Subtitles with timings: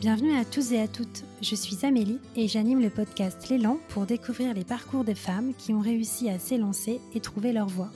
[0.00, 4.06] Bienvenue à tous et à toutes, je suis Amélie et j'anime le podcast L'élan pour
[4.06, 7.90] découvrir les parcours des femmes qui ont réussi à s'élancer et trouver leur voie.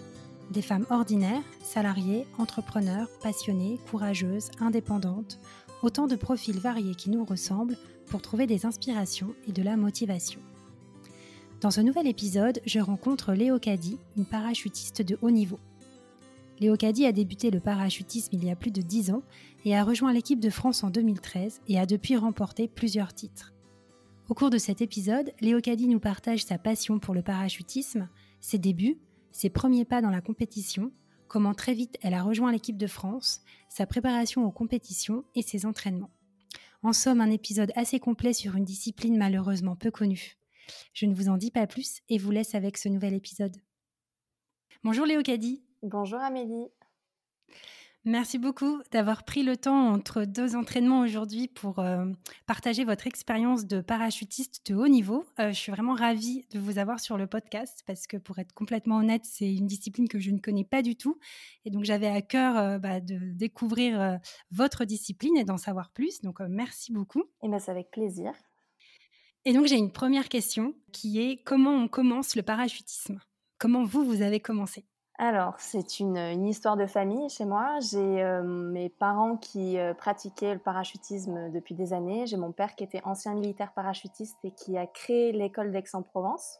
[0.50, 5.38] Des femmes ordinaires, salariées, entrepreneurs, passionnées, courageuses, indépendantes,
[5.84, 10.40] autant de profils variés qui nous ressemblent pour trouver des inspirations et de la motivation.
[11.60, 15.60] Dans ce nouvel épisode, je rencontre Léo Caddy, une parachutiste de haut niveau.
[16.60, 19.22] Léo Caddy a débuté le parachutisme il y a plus de 10 ans
[19.64, 23.52] et a rejoint l'équipe de France en 2013 et a depuis remporté plusieurs titres.
[24.28, 28.08] Au cours de cet épisode, Léo Caddy nous partage sa passion pour le parachutisme,
[28.40, 28.98] ses débuts,
[29.32, 30.92] ses premiers pas dans la compétition,
[31.26, 35.66] comment très vite elle a rejoint l'équipe de France, sa préparation aux compétitions et ses
[35.66, 36.10] entraînements.
[36.82, 40.36] En somme, un épisode assez complet sur une discipline malheureusement peu connue.
[40.94, 43.56] Je ne vous en dis pas plus et vous laisse avec ce nouvel épisode.
[44.84, 45.62] Bonjour Léo Caddy.
[45.82, 46.68] Bonjour Amélie.
[48.04, 52.06] Merci beaucoup d'avoir pris le temps entre deux entraînements aujourd'hui pour euh,
[52.46, 55.24] partager votre expérience de parachutiste de haut niveau.
[55.40, 58.52] Euh, je suis vraiment ravie de vous avoir sur le podcast parce que pour être
[58.54, 61.18] complètement honnête, c'est une discipline que je ne connais pas du tout.
[61.64, 64.20] Et donc j'avais à cœur euh, bah, de découvrir
[64.52, 66.20] votre discipline et d'en savoir plus.
[66.22, 67.24] Donc merci beaucoup.
[67.42, 68.32] Et bien c'est avec plaisir.
[69.44, 73.20] Et donc j'ai une première question qui est comment on commence le parachutisme?
[73.58, 74.84] Comment vous, vous avez commencé?
[75.18, 77.78] Alors, c'est une, histoire de famille chez moi.
[77.80, 82.26] J'ai euh, mes parents qui euh, pratiquaient le parachutisme depuis des années.
[82.26, 86.58] J'ai mon père qui était ancien militaire parachutiste et qui a créé l'école d'Aix-en-Provence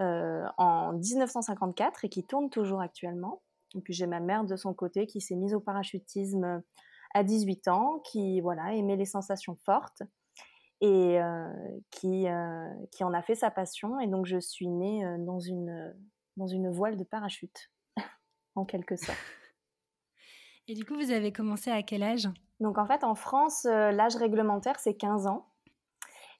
[0.00, 3.42] euh, en 1954 et qui tourne toujours actuellement.
[3.82, 6.62] Puis j'ai ma mère de son côté qui s'est mise au parachutisme
[7.14, 10.02] à 18 ans, qui voilà aimait les sensations fortes
[10.80, 11.20] et
[11.90, 12.26] qui,
[12.90, 14.00] qui en a fait sa passion.
[14.00, 15.94] Et donc je suis née dans une,
[16.36, 17.70] dans une voile de parachute
[18.54, 19.18] en quelque sorte.
[20.68, 22.28] Et du coup, vous avez commencé à quel âge?
[22.60, 25.46] Donc en fait, en France, euh, l'âge réglementaire, c'est 15 ans.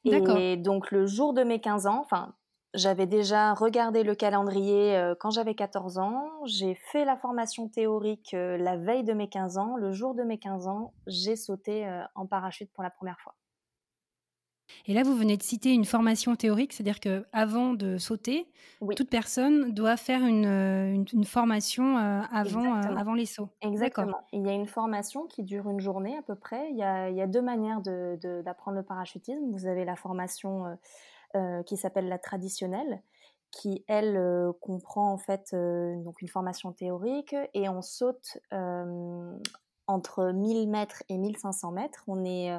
[0.04, 2.34] Et donc le jour de mes 15 ans, enfin,
[2.72, 6.30] j'avais déjà regardé le calendrier euh, quand j'avais 14 ans.
[6.46, 9.76] J'ai fait la formation théorique euh, la veille de mes 15 ans.
[9.76, 13.34] Le jour de mes 15 ans, j'ai sauté en parachute pour la première fois.
[14.86, 18.46] Et là, vous venez de citer une formation théorique, c'est-à-dire que avant de sauter,
[18.96, 23.48] toute personne doit faire une, euh, une, formation euh, avant, euh, avant les sauts.
[23.60, 24.18] Exactement.
[24.32, 26.70] Il y a une formation qui dure une journée à peu près.
[26.70, 29.50] Il y a, il y a deux manières d'apprendre de, le parachutisme.
[29.52, 30.78] Vous avez la formation
[31.66, 33.02] qui s'appelle la traditionnelle,
[33.52, 34.20] qui elle
[34.60, 38.38] comprend en fait donc une formation théorique et on saute
[39.86, 42.02] entre 1000 mètres et 1500 mètres.
[42.08, 42.52] On est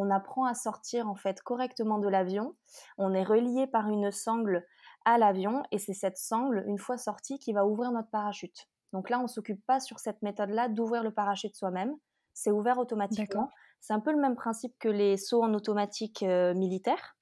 [0.00, 2.54] on apprend à sortir en fait correctement de l'avion.
[2.96, 4.66] On est relié par une sangle
[5.04, 8.66] à l'avion et c'est cette sangle, une fois sortie, qui va ouvrir notre parachute.
[8.92, 11.94] Donc là, on ne s'occupe pas sur cette méthode-là d'ouvrir le parachute soi-même.
[12.32, 13.50] C'est ouvert automatiquement.
[13.80, 17.16] C'est un peu le même principe que les sauts en automatique euh, militaires,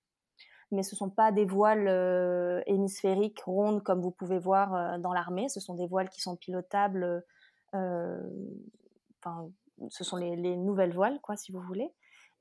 [0.70, 4.98] mais ce ne sont pas des voiles euh, hémisphériques rondes comme vous pouvez voir euh,
[4.98, 5.48] dans l'armée.
[5.48, 7.24] Ce sont des voiles qui sont pilotables.
[7.72, 9.50] Enfin,
[9.90, 11.92] ce sont les, les, nouvelles voiles, quoi, si vous voulez.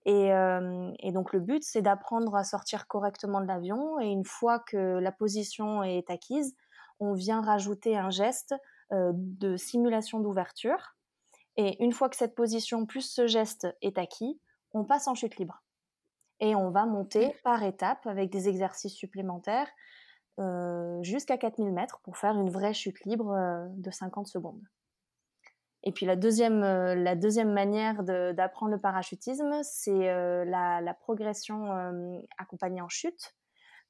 [0.07, 3.99] Euh, et, donc le but, c'est d'apprendre à sortir correctement de l'avion.
[3.99, 6.55] Et une fois que la position est acquise,
[6.99, 8.55] on vient rajouter un geste
[8.93, 10.95] euh, de simulation d'ouverture.
[11.57, 14.39] Et une fois que cette position plus ce geste est acquis,
[14.71, 15.63] on passe en chute libre.
[16.39, 19.67] Et on va monter par étapes avec des exercices supplémentaires
[20.39, 23.35] euh, jusqu'à 4000 mètres pour faire une vraie chute libre
[23.71, 24.61] de 50 secondes.
[25.87, 31.71] Et puis la deuxième, euh, la deuxième manière d'apprendre le parachutisme, c'est euh, la, progression
[31.71, 33.33] euh, accompagnée en chute,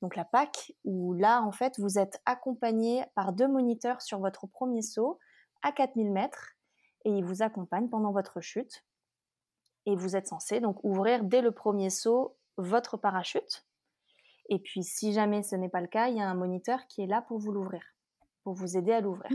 [0.04, 4.46] donc la PAC, où là, en fait, vous êtes accompagné par deux moniteurs sur votre
[4.46, 5.18] premier saut
[5.64, 6.52] à 4000 mètres
[7.04, 8.86] et ils vous accompagnent pendant votre chute.
[9.88, 13.66] Et vous êtes censé donc ouvrir dès le premier saut votre parachute.
[14.50, 17.02] Et puis, si jamais ce n'est pas le cas, il y a un moniteur qui
[17.02, 17.82] est là pour vous l'ouvrir,
[18.44, 19.32] pour vous aider à l'ouvrir.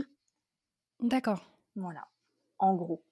[1.01, 1.43] D'accord.
[1.75, 2.07] Voilà
[2.63, 3.03] en gros.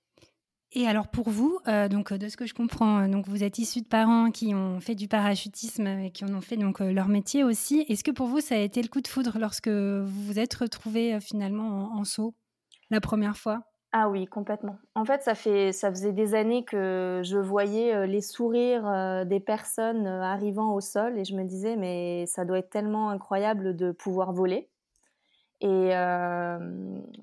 [0.74, 3.60] Et alors pour vous, euh, donc de ce que je comprends, euh, donc vous êtes
[3.60, 6.94] issu de parents qui ont fait du parachutisme et qui en ont fait donc euh,
[6.94, 7.86] leur métier aussi.
[7.90, 10.54] Est-ce que pour vous ça a été le coup de foudre lorsque vous vous êtes
[10.54, 12.36] retrouvé finalement en, saut
[12.90, 13.60] la première fois?
[13.92, 14.78] Ah oui, complètement.
[14.96, 20.08] En fait, ça fait ça faisait des années que je voyais les sourires des personnes
[20.08, 24.32] arrivant au sol et je me disais mais ça doit être tellement incroyable de pouvoir
[24.32, 24.71] voler.
[25.64, 26.58] Et euh,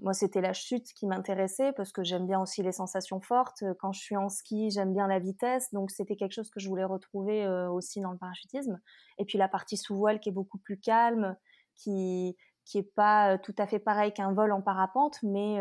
[0.00, 3.64] moi, c'était la chute qui m'intéressait parce que j'aime bien aussi les sensations fortes.
[3.80, 5.72] Quand je suis en ski, j'aime bien la vitesse.
[5.72, 8.78] Donc, c'était quelque chose que je voulais retrouver euh, aussi dans le parachutisme.
[9.18, 11.36] Et puis, la partie sous voile qui est beaucoup plus calme,
[11.74, 15.58] qui qui est pas euh, tout à fait pareil qu'un vol en parapente, mais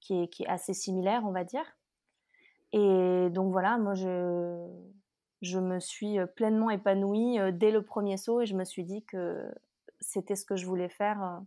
[0.00, 1.66] qui, est, qui est assez similaire, on va dire.
[2.72, 4.66] Et donc, voilà, moi, je
[5.42, 9.52] je me suis pleinement épanouie dès le premier saut et je me suis dit que
[10.00, 11.42] c'était ce que je voulais faire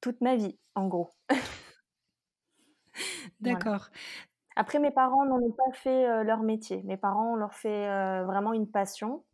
[0.00, 1.10] toute ma vie, en gros.
[3.40, 3.88] D'accord.
[4.56, 6.82] Après, mes parents n'en ont pas fait leur métier.
[6.82, 7.86] Mes parents ont leur fait
[8.24, 9.24] vraiment une passion.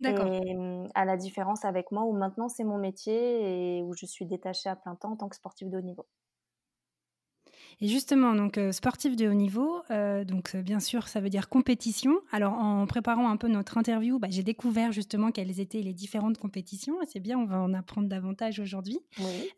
[0.00, 0.26] D'accord.
[0.26, 4.06] Et mmh, à la différence avec moi, où maintenant c'est mon métier et où je
[4.06, 6.06] suis détachée à plein temps en tant que sportive de haut niveau.
[7.82, 11.28] Et justement, donc euh, sportif de haut niveau, euh, donc euh, bien sûr, ça veut
[11.28, 12.20] dire compétition.
[12.32, 16.38] Alors, en préparant un peu notre interview, bah, j'ai découvert justement quelles étaient les différentes
[16.38, 16.96] compétitions.
[17.06, 19.00] C'est bien, on va en apprendre davantage aujourd'hui.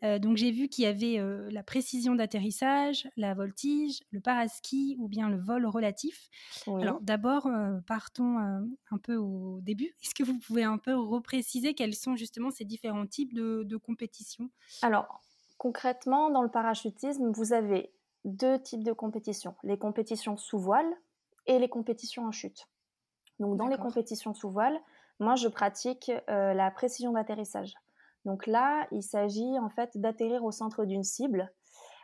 [0.01, 5.29] donc, j'ai vu qu'il y avait la précision d'atterrissage, la voltige, le paraski ou bien
[5.29, 6.29] le vol relatif.
[6.67, 7.49] Alors, d'abord,
[7.87, 9.93] partons un peu au début.
[10.03, 13.77] Est-ce que vous pouvez un peu repréciser quels sont justement ces différents types de, de
[13.77, 14.49] compétitions?
[14.81, 15.21] Alors,
[15.57, 17.91] concrètement, dans le parachutisme, vous avez
[18.25, 20.91] deux types de compétitions, les compétitions sous voile
[21.47, 22.67] et les compétitions en chute.
[23.39, 24.77] Donc dans les compétitions sous voile,
[25.19, 27.73] moi je pratique euh, la précision d'atterrissage.
[28.25, 31.51] Donc là, il s'agit en fait d'atterrir au centre d'une cible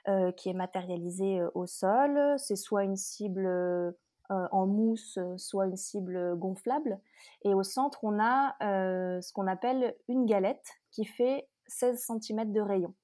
[0.07, 2.35] euh, qui est matérialisée euh, au sol.
[2.37, 3.95] C'est soit une cible
[4.29, 6.99] en mousse, soit une cible gonflable.
[7.43, 12.59] Et au centre, on a ce qu'on appelle une galette qui fait 16 cm de
[12.59, 12.95] rayon.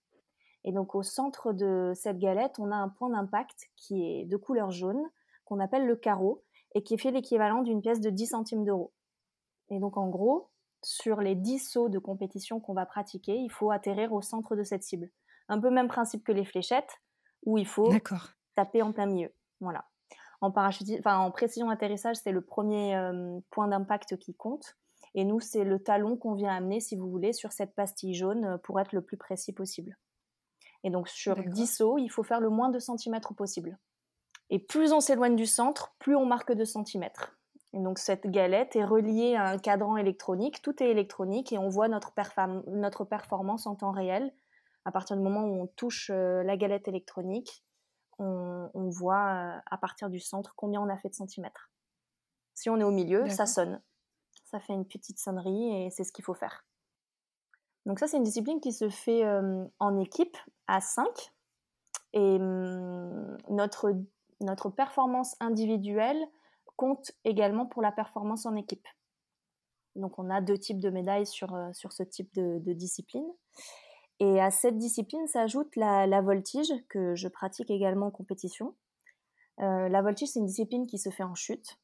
[0.63, 4.37] Et donc au centre de cette galette, on a un point d'impact qui est de
[4.37, 5.01] couleur jaune,
[5.45, 6.43] qu'on appelle le carreau,
[6.75, 8.93] et qui fait l'équivalent d'une pièce de 10 centimes d'euros.
[9.69, 10.49] Et donc en gros,
[10.83, 14.63] sur les 10 sauts de compétition qu'on va pratiquer, il faut atterrir au centre de
[14.63, 15.09] cette cible.
[15.49, 17.01] Un peu même principe que les fléchettes,
[17.45, 17.91] où il faut
[18.55, 19.33] taper en plein milieu.
[19.59, 19.85] Voilà.
[20.41, 24.77] En, enfin, en précision d'atterrissage, c'est le premier euh, point d'impact qui compte.
[25.13, 28.45] Et nous, c'est le talon qu'on vient amener, si vous voulez, sur cette pastille jaune
[28.45, 29.97] euh, pour être le plus précis possible.
[30.83, 33.77] Et donc sur 10 sauts, il faut faire le moins de centimètres possible.
[34.49, 37.37] Et plus on s'éloigne du centre, plus on marque de centimètres.
[37.73, 41.69] Et donc cette galette est reliée à un cadran électronique, tout est électronique et on
[41.69, 42.11] voit notre,
[42.67, 44.33] notre performance en temps réel.
[44.83, 47.63] À partir du moment où on touche euh, la galette électronique,
[48.17, 51.71] on, voit euh, à partir du centre combien on a fait de centimètres.
[52.53, 53.81] Si on est au milieu, ça sonne.
[54.45, 56.65] Ça fait une petite sonnerie et c'est ce qu'il faut faire.
[57.85, 60.37] Donc ça, c'est une discipline qui se fait euh, en équipe
[60.67, 61.07] à 5.
[62.13, 63.93] Et hum, notre,
[64.39, 66.19] notre performance individuelle
[66.75, 68.87] compte également pour la performance en équipe.
[69.95, 73.27] Donc on a deux types de médailles sur, euh, sur ce type de, discipline.
[74.19, 78.75] Et à cette discipline s'ajoute la, voltige, que je pratique également en compétition.
[79.59, 81.77] Euh, la voltige, c'est une discipline qui se fait en chute.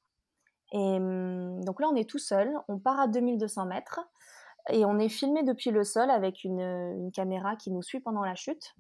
[0.72, 4.00] Et hum, donc là, on est tout seul, on part à 2200 mètres.
[4.69, 8.36] Et on est filmé depuis le sol avec une, caméra qui nous suit pendant la
[8.36, 8.75] chute.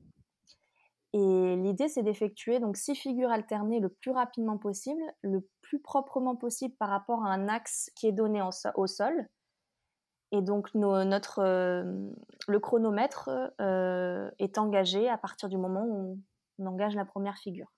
[1.13, 6.35] Et l'idée, c'est d'effectuer donc six figures alternées le plus rapidement possible, le plus proprement
[6.35, 8.41] possible par rapport à un axe qui est donné
[8.75, 9.27] au sol.
[10.31, 11.83] Et donc notre, euh,
[12.47, 13.29] le chronomètre
[13.61, 16.19] euh, est engagé à partir du moment où
[16.59, 17.71] on, engage la première figure.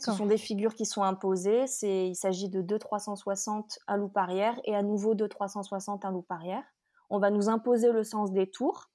[0.00, 1.66] Ce sont des figures qui sont imposées.
[1.82, 6.64] il s'agit de 2-360 à loupe arrière et à nouveau 2-360 à loupe arrière
[7.10, 8.90] on va nous imposer le sens des tours.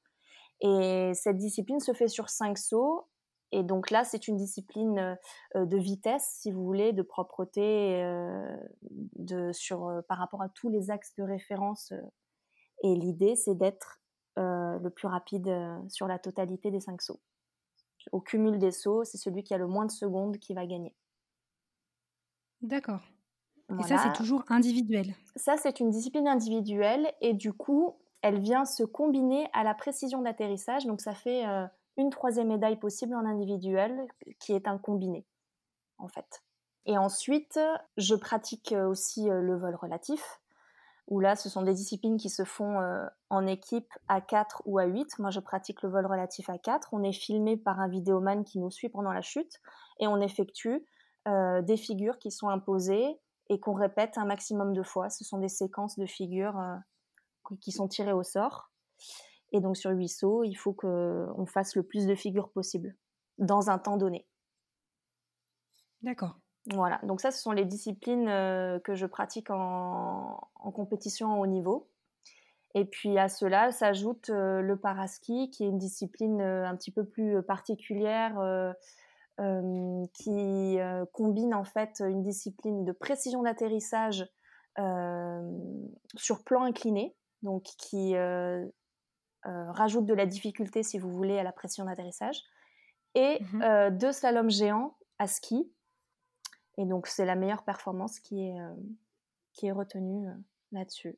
[0.62, 3.08] Et cette discipline se fait sur cinq sauts.
[3.52, 5.18] Et donc là, c'est une discipline
[5.56, 8.56] euh, de vitesse, si vous voulez, de propreté, euh,
[9.16, 11.92] de, sur, euh, par rapport à tous les axes de référence.
[12.84, 13.98] Et l'idée, c'est d'être
[14.38, 15.54] le plus rapide
[15.90, 17.20] sur la totalité des cinq sauts.
[18.12, 20.96] Au cumul des sauts, c'est celui qui a le moins de secondes qui va gagner.
[22.62, 23.02] D'accord.
[23.80, 25.14] Et ça, c'est toujours individuel.
[25.36, 30.22] Ça, c'est une discipline individuelle et du coup, elle vient se combiner à la précision
[30.22, 30.86] d'atterrissage.
[30.86, 31.66] Donc, ça fait euh,
[31.98, 34.08] une troisième médaille possible en individuel
[34.40, 35.26] qui est un combiné,
[35.98, 36.44] en fait.
[36.86, 37.60] Et ensuite,
[37.98, 40.40] je pratique aussi euh, le vol relatif,
[41.08, 44.80] où là, ce sont des disciplines qui se font euh, en équipe à 4 ou
[44.80, 45.20] à 8.
[45.20, 46.90] Moi, je pratique le vol relatif à 4.
[46.94, 49.60] On est filmé par un vidéoman qui nous suit pendant la chute
[50.00, 50.86] et on effectue
[51.28, 53.20] des figures qui sont imposées
[53.52, 55.10] et qu'on répète un maximum de fois.
[55.10, 56.76] Ce sont des séquences de figures euh,
[57.60, 58.72] qui sont tirées au sort.
[59.52, 62.96] Et donc sur huit sauts, il faut qu'on fasse le plus de figures possible
[63.38, 64.28] dans un temps donné.
[66.02, 66.40] D'accord.
[66.68, 71.48] Voilà, donc ça, ce sont les disciplines euh, que je pratique en, compétition au haut
[71.48, 71.90] niveau.
[72.76, 77.04] Et puis à cela s'ajoute euh, le paraski, qui est une discipline un petit peu
[77.04, 78.40] plus particulière
[79.42, 84.28] euh, qui euh, combine en fait une discipline de précision d'atterrissage
[84.78, 85.42] euh,
[86.16, 88.16] sur plan incliné, donc qui
[89.44, 92.42] rajoute de la difficulté, si vous voulez, à la précision d'atterrissage,
[93.16, 95.72] et mmh deux slaloms géants à ski.
[96.78, 98.58] Et donc c'est la meilleure performance qui est,
[99.54, 100.28] qui est retenu
[100.72, 101.18] là-dessus.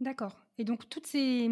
[0.00, 0.44] D'accord.
[0.58, 1.48] Et donc toutes ces,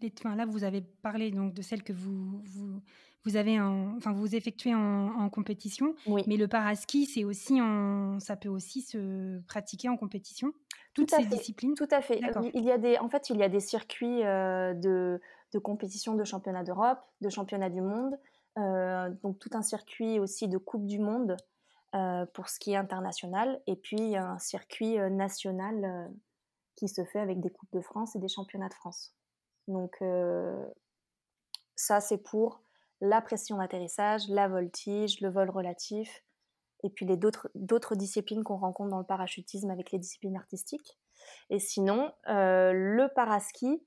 [0.00, 2.82] les, enfin, là vous avez parlé donc de celles que vous vous,
[3.24, 5.94] vous avez, enfin vous effectuez en, compétition.
[6.06, 6.22] Oui.
[6.26, 10.52] Mais le paraski, c'est aussi en, ça peut aussi se pratiquer en compétition.
[10.94, 11.74] Toutes ces disciplines.
[11.74, 12.20] Tout à fait.
[12.54, 15.20] Il y a des, en fait, il y a des circuits de,
[15.52, 18.18] de compétition de championnat d'Europe, de championnat du monde,
[19.22, 21.36] donc tout un circuit aussi de Coupe du Monde
[22.32, 26.10] pour ce qui est international, et puis un circuit national
[26.76, 29.14] qui se fait avec des Coupes de France et des Championnats de France.
[29.68, 30.02] Donc
[31.76, 32.60] ça, c'est pour
[33.00, 36.22] la pression d'atterrissage, la voltige, le vol relatif,
[36.84, 40.98] et puis les d'autres disciplines qu'on rencontre dans le parachutisme avec les disciplines artistiques.
[41.50, 43.82] Et sinon, le paraski,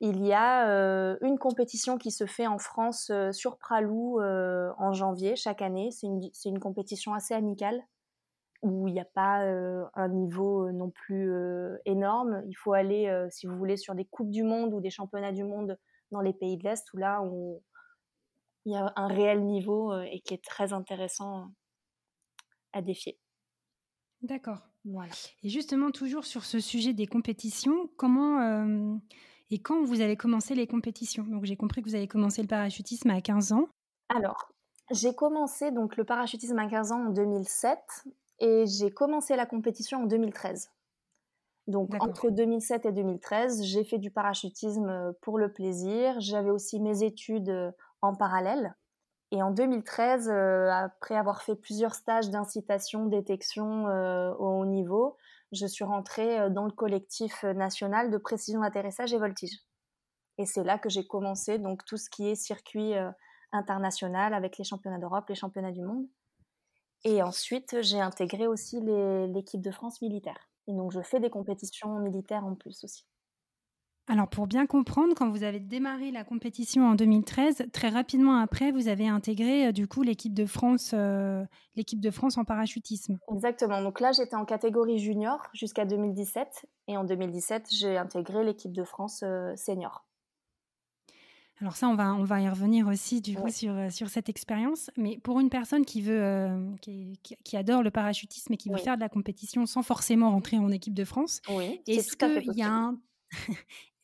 [0.00, 4.70] il y a euh, une compétition qui se fait en France euh, sur Pralou euh,
[4.78, 5.90] en janvier chaque année.
[5.90, 7.82] C'est une, une, compétition assez amicale
[8.62, 9.42] où il n'y a pas
[9.94, 11.30] un niveau non plus
[11.84, 12.42] énorme.
[12.48, 15.44] Il faut aller, si vous voulez, sur des Coupes du Monde ou des Championnats du
[15.44, 15.78] Monde
[16.10, 17.60] dans les pays de l'Est où là, on,
[18.66, 21.48] il y a un réel niveau et qui est très intéressant
[22.72, 23.18] à défier.
[24.20, 24.58] D'accord.
[24.84, 25.12] Voilà.
[25.42, 29.00] Et justement, toujours sur ce sujet des compétitions, comment
[29.50, 31.24] et quand vous avez commencé les compétitions?
[31.24, 33.68] Donc j'ai compris que vous avez commencé le parachutisme à 15 ans.
[34.08, 34.52] Alors,
[34.90, 37.78] j'ai commencé donc le parachutisme à 15 ans en 2007
[38.40, 40.70] et j'ai commencé la compétition en 2013.
[41.68, 46.14] Donc entre 2007 et 2013, j'ai fait du parachutisme euh, pour le plaisir.
[46.20, 47.72] J'avais aussi mes études euh,
[48.06, 48.74] en parallèle.
[49.32, 53.86] Et en 2013, euh, après avoir fait plusieurs stages d'incitation, détection
[54.38, 55.16] au haut niveau,
[55.52, 59.58] je suis rentrée euh, dans le collectif euh, national de précision d'atterrissage et voltige.
[60.38, 63.10] Et c'est là que j'ai commencé donc tout ce qui est circuit euh,
[63.52, 66.06] international avec les championnats d'Europe, les championnats du monde.
[67.04, 70.50] Et ensuite, j'ai intégré aussi l'équipe de France militaire.
[70.66, 73.06] Et donc, je fais des compétitions militaires en plus aussi.
[74.08, 78.70] Alors pour bien comprendre, quand vous avez démarré la compétition en 2013, très rapidement après,
[78.70, 81.44] vous avez intégré euh, du coup l'équipe de France, euh,
[81.74, 83.18] l'équipe de France en parachutisme.
[83.34, 83.82] Exactement.
[83.82, 88.84] Donc là, j'étais en catégorie junior jusqu'à 2017, et en 2017, j'ai intégré l'équipe de
[88.84, 90.04] France euh, senior.
[91.60, 94.90] Alors ça, on va, on va y revenir aussi du coup sur, sur cette expérience.
[94.98, 96.50] Mais pour une personne qui veut,
[96.82, 100.70] qui, adore le parachutisme et qui veut faire de la compétition sans forcément rentrer en
[100.70, 101.40] équipe de France,
[101.86, 102.98] est-ce qu'il y a un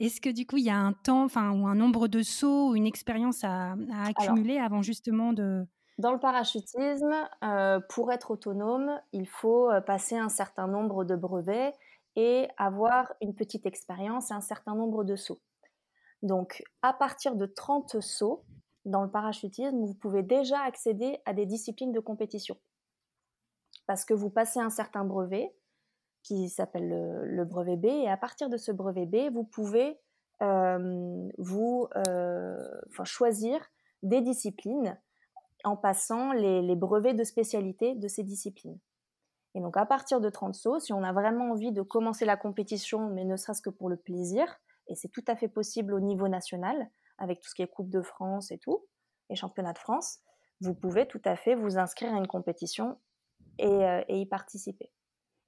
[0.02, 2.70] Est-ce que du coup, il y a un temps, enfin, ou un nombre de sauts,
[2.70, 5.64] ou une expérience à, accumuler avant justement de...
[5.96, 11.14] Dans le parachutisme, euh, pour être autonome, il faut euh, passer un certain nombre de
[11.14, 11.72] brevets
[12.16, 15.40] et avoir une petite expérience et un certain nombre de sauts.
[16.22, 18.42] Donc, à partir de 30 sauts,
[18.84, 22.56] dans le parachutisme, vous pouvez déjà accéder à des disciplines de compétition.
[23.86, 25.54] Parce que vous passez un certain brevet,
[26.22, 26.88] qui s'appelle
[27.24, 27.86] le, brevet B.
[27.86, 29.98] Et à partir de ce brevet B, vous pouvez
[30.42, 32.56] euh, vous euh,
[33.04, 33.60] choisir
[34.02, 34.98] des disciplines
[35.64, 38.78] en passant les, brevets de spécialité de ces disciplines.
[39.54, 42.36] Et donc à partir de 30 sauts, si on a vraiment envie de commencer la
[42.36, 44.46] compétition, mais ne serait-ce que pour le plaisir,
[44.88, 46.88] et c'est tout à fait possible au niveau national,
[47.18, 48.84] avec tout ce qui est Coupe de France et tout,
[49.28, 50.18] et Championnat de France,
[50.60, 52.98] vous pouvez tout à fait vous inscrire à une compétition
[53.58, 54.90] et euh, y participer.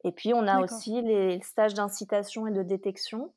[0.04, 3.32] Et puis, on a aussi les stages d'incitation et de détection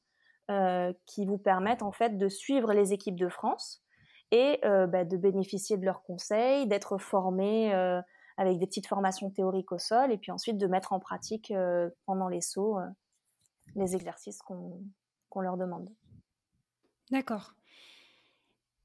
[0.49, 3.83] euh, qui vous permettent en fait de suivre les équipes de France
[4.31, 8.01] et euh, bah, de bénéficier de leurs conseils, d'être formé euh,
[8.37, 11.51] avec des petites formations théoriques au sol et puis ensuite de mettre en pratique
[12.05, 12.77] pendant les sauts
[13.75, 15.89] les exercices qu'on leur demande.
[17.11, 17.53] D'accord.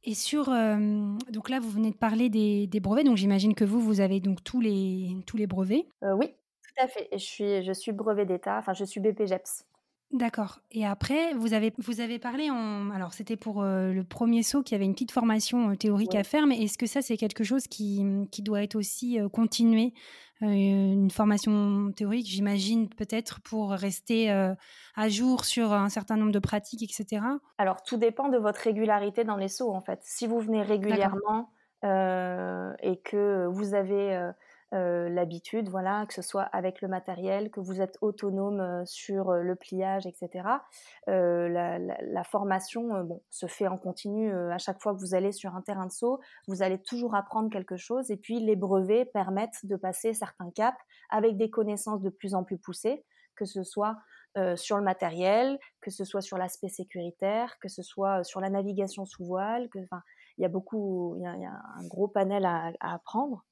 [0.02, 3.78] Et sur donc là vous venez de parler des, des brevets donc j'imagine que vous
[3.78, 5.86] vous avez donc tous les tous les brevets.
[6.02, 6.34] oui.
[6.76, 7.08] Tout à fait.
[7.12, 9.64] je suis, je suis brevet d'État, enfin je suis BPGEPS.
[10.12, 10.58] D'accord.
[10.70, 12.90] Et après, vous avez, vous avez parlé en.
[12.90, 16.22] Alors, c'était pour euh, le premier saut qui avait une petite formation euh, théorique à
[16.22, 19.94] faire, mais est-ce que ça, c'est quelque chose qui, qui doit être aussi euh, continué
[20.42, 26.82] Une formation théorique, j'imagine, peut-être pour rester à jour sur un certain nombre de pratiques,
[26.82, 27.24] etc.
[27.56, 30.00] Alors, tout dépend de votre régularité dans les sauts, en fait.
[30.02, 31.52] Si vous venez régulièrement
[31.84, 34.32] et que vous avez
[34.72, 39.28] euh, l'habitude, voilà, que ce soit avec le matériel, que vous êtes autonome euh, sur
[39.28, 40.48] euh, le pliage, etc.
[41.06, 45.60] La, formation bon, se fait en continu à chaque fois que vous allez sur un
[45.60, 49.76] terrain de saut, vous allez toujours apprendre quelque chose et puis les brevets permettent de
[49.76, 50.78] passer certains caps
[51.10, 53.96] avec des connaissances de plus en plus poussées, que ce soit
[54.54, 59.04] sur le matériel, que ce soit sur l'aspect sécuritaire, que ce soit sur la navigation
[59.04, 63.44] sous voile, il y a beaucoup, il y a, un gros panel à apprendre.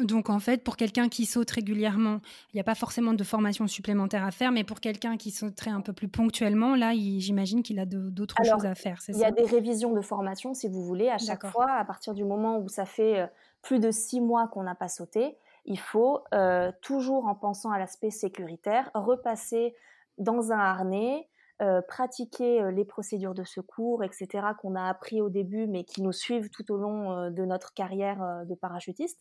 [0.00, 2.20] Donc en fait, pour quelqu'un qui saute régulièrement,
[2.52, 5.72] il n'y a pas forcément de formation supplémentaire à faire, mais pour quelqu'un qui sauterait
[5.72, 9.00] un peu plus ponctuellement, là, j'imagine qu'il a d'autres choses à faire.
[9.08, 12.14] Il y a des révisions de formation, si vous voulez, à chaque fois, à partir
[12.14, 13.26] du moment où ça fait euh,
[13.60, 17.78] plus de six mois qu'on n'a pas sauté, il faut euh, toujours en pensant à
[17.78, 19.74] l'aspect sécuritaire repasser
[20.16, 21.28] dans un harnais,
[21.60, 24.28] euh, pratiquer les procédures de secours, etc.,
[24.60, 28.44] qu'on a appris au début, mais qui nous suivent tout au long de notre carrière
[28.46, 29.18] de parachutiste.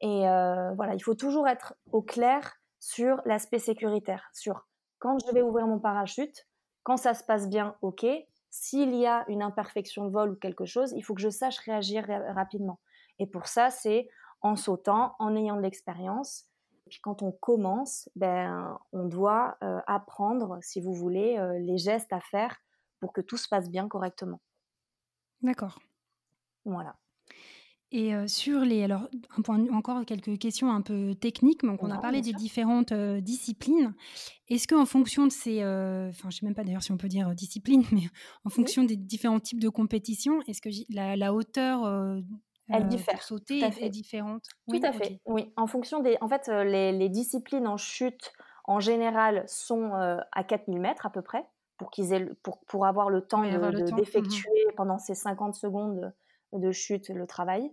[0.00, 4.66] Et euh, voilà, il faut toujours être au clair sur l'aspect sécuritaire, sur
[4.98, 6.46] quand je vais ouvrir mon parachute,
[6.82, 8.06] quand ça se passe bien, ok.
[8.50, 11.58] S'il y a une imperfection de vol ou quelque chose, il faut que je sache
[11.58, 12.80] réagir rapidement.
[13.18, 14.08] Et pour ça, c'est
[14.40, 16.46] en sautant, en ayant de l'expérience.
[16.86, 21.78] Et puis quand on commence, ben, on doit euh, apprendre, si vous voulez, euh, les
[21.78, 22.56] gestes à faire
[22.98, 24.40] pour que tout se passe bien correctement.
[25.42, 25.78] D'accord.
[26.64, 26.96] Voilà.
[27.92, 31.98] Et sur les alors un point encore quelques questions un peu techniques, donc on a
[31.98, 33.94] parlé des différentes, disciplines.
[34.48, 37.34] Est-ce qu'en fonction de ces, enfin je sais même pas d'ailleurs si on peut dire,
[37.34, 38.02] discipline, mais
[38.44, 42.22] en fonction des différents types de compétitions, est-ce que la hauteur,
[42.68, 44.44] Elle diffère, sauter est différente?
[44.68, 45.52] Tout à fait, oui.
[45.56, 48.32] En fonction des en fait, les disciplines en chute,
[48.66, 51.44] en général, sont, à 4000 mètres à peu près,
[51.76, 56.12] pour qu'ils aient pour pour avoir le temps mmh d'effectuer pendant ces 50 secondes,
[56.52, 57.70] de chute le travail.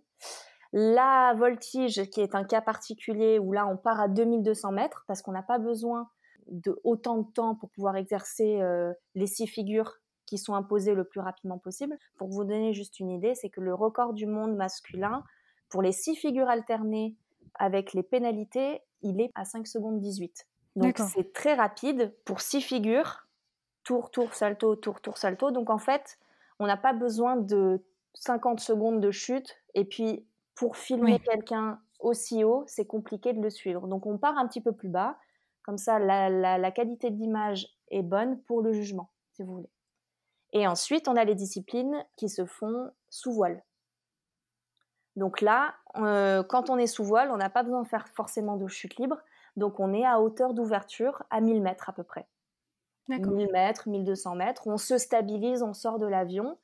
[0.73, 5.21] La voltige, qui est un cas particulier où là on part à 2200 mètres parce
[5.21, 6.09] qu'on n'a pas besoin
[6.47, 11.05] de autant de temps pour pouvoir exercer euh, les six figures qui sont imposées le
[11.05, 11.97] plus rapidement possible.
[12.17, 15.23] Pour vous donner juste une idée, c'est que le record du monde masculin
[15.69, 17.15] pour les six figures alternées
[17.55, 20.47] avec les pénalités, il est à 5 secondes 18.
[20.75, 23.27] Donc c'est très rapide pour six figures,
[23.83, 25.49] tour, tour, salto, tour, tour, salto.
[25.49, 26.19] Donc en fait,
[26.59, 27.83] on n'a pas besoin de
[28.19, 33.49] 50 secondes de chute et puis pour filmer quelqu'un aussi haut, c'est compliqué de le
[33.49, 33.87] suivre.
[33.87, 35.17] Donc on part un petit peu plus bas,
[35.63, 39.69] comme ça la, qualité de l'image est bonne pour le jugement, si vous voulez.
[40.53, 43.63] Et ensuite, on a les disciplines qui se font sous voile.
[45.15, 48.55] Donc là, euh, quand on est sous voile, on n'a pas besoin de faire forcément
[48.55, 49.17] de chute libre.
[49.57, 52.27] Donc on est à hauteur d'ouverture à 1000 mètres à peu près.
[53.09, 54.67] 1000 mètres, 1200 mètres.
[54.67, 56.57] On se stabilise, on sort de l'avion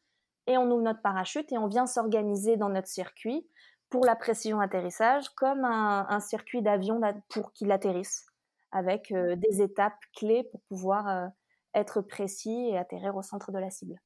[0.48, 3.48] et on ouvre notre parachute et on vient s'organiser dans notre circuit
[3.90, 8.26] pour la précision d'atterrissage comme un, circuit d'avion pour qu'il atterrisse
[8.72, 11.28] avec euh, des étapes clés pour pouvoir euh,
[11.76, 14.02] être précis et atterrir au centre de la cible.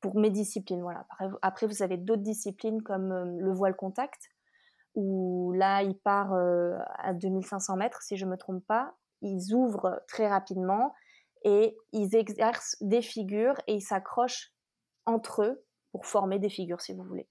[0.00, 1.06] Pour mes disciplines, voilà.
[1.42, 4.30] Après, vous avez d'autres disciplines comme euh, le voile contact,
[4.94, 8.94] où là, il part à 2500 mètres, si je ne me trompe pas.
[9.22, 10.94] Ils ouvrent très rapidement
[11.44, 14.52] et ils exercent des figures et ils s'accrochent
[15.10, 17.28] entre eux pour former des figures, si vous voulez.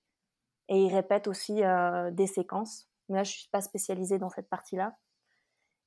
[0.67, 2.87] Et ils répètent aussi euh, des séquences.
[3.07, 4.95] Mais là, je suis pas spécialisée dans cette partie-là.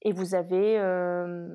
[0.03, 1.49] Et vous avez euh,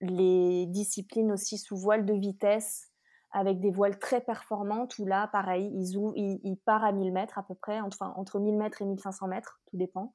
[0.00, 2.90] les disciplines aussi sous voile de vitesse,
[3.32, 7.38] avec des voiles très performantes, où là, pareil, ils, ouvrent, ils, partent à 1000 mètres
[7.38, 10.14] à peu près, enfin, entre 1000 mètres et 1500 mètres, tout dépend.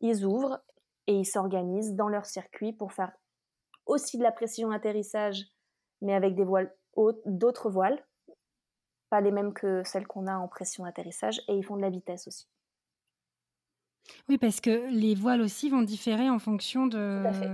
[0.00, 0.60] Ils ouvrent
[1.06, 3.12] et ils s'organisent dans leur circuit pour faire
[3.86, 5.44] aussi de la précision d'atterrissage,
[6.00, 6.74] mais avec des voiles
[7.26, 8.04] d'autres voiles,
[9.10, 11.90] pas les mêmes que celles qu'on a en pression d'atterrissage, et ils font de la
[11.90, 12.48] vitesse aussi.
[14.28, 17.22] Oui, parce que les voiles aussi vont différer en fonction de.
[17.22, 17.50] Tout à fait.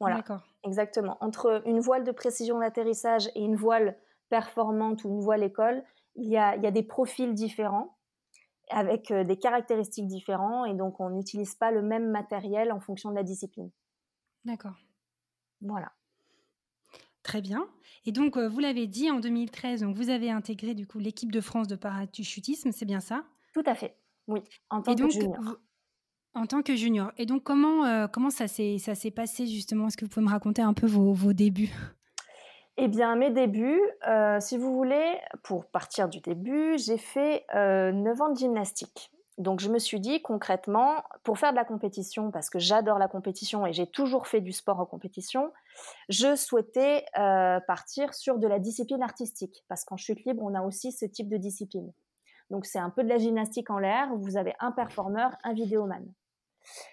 [0.00, 0.16] Voilà.
[0.16, 0.42] D'accord.
[0.64, 1.16] Exactement.
[1.20, 3.96] Entre une voile de précision d'atterrissage et une voile
[4.30, 5.84] performante ou une voile école,
[6.16, 7.96] il y a, il y a des profils différents
[8.70, 13.10] avec euh, des caractéristiques différentes et donc on n'utilise pas le même matériel en fonction
[13.10, 13.70] de la discipline.
[14.44, 14.74] D'accord.
[15.60, 15.92] Voilà.
[17.24, 17.66] Très bien.
[18.06, 21.32] Et donc, euh, vous l'avez dit, en 2013, donc vous avez intégré du coup l'équipe
[21.32, 23.24] de France de parachutisme, c'est bien ça?
[23.54, 23.96] Tout à fait,
[24.28, 25.56] oui, en tant que junior.
[26.34, 27.12] en tant que junior.
[27.16, 29.86] Et donc, comment, euh, comment ça s'est passé justement?
[29.86, 31.72] Est-ce que vous pouvez me raconter un peu vos, vos débuts?
[32.76, 38.20] Eh bien, mes débuts, euh, si vous voulez, pour partir du début, j'ai fait 9
[38.20, 39.10] ans de gymnastique.
[39.38, 43.08] Donc je me suis dit concrètement, pour faire de la compétition, parce que j'adore la
[43.08, 45.52] compétition et j'ai toujours fait du sport en compétition,
[46.08, 50.62] je souhaitais euh, partir sur de la discipline artistique, parce qu'en chute libre, on a
[50.62, 51.92] aussi ce type de discipline.
[52.50, 56.06] Donc c'est un peu de la gymnastique en l'air, vous avez un performeur, un vidéoman.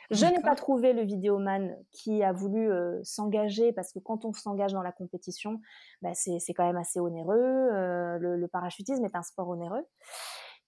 [0.10, 4.34] Je n'ai pas trouvé le vidéoman qui a voulu euh, s'engager parce que quand on
[4.34, 5.62] s'engage dans la compétition,
[6.02, 7.38] bah, c'est quand même assez onéreux.
[7.38, 9.86] Euh, le, parachutisme est un sport onéreux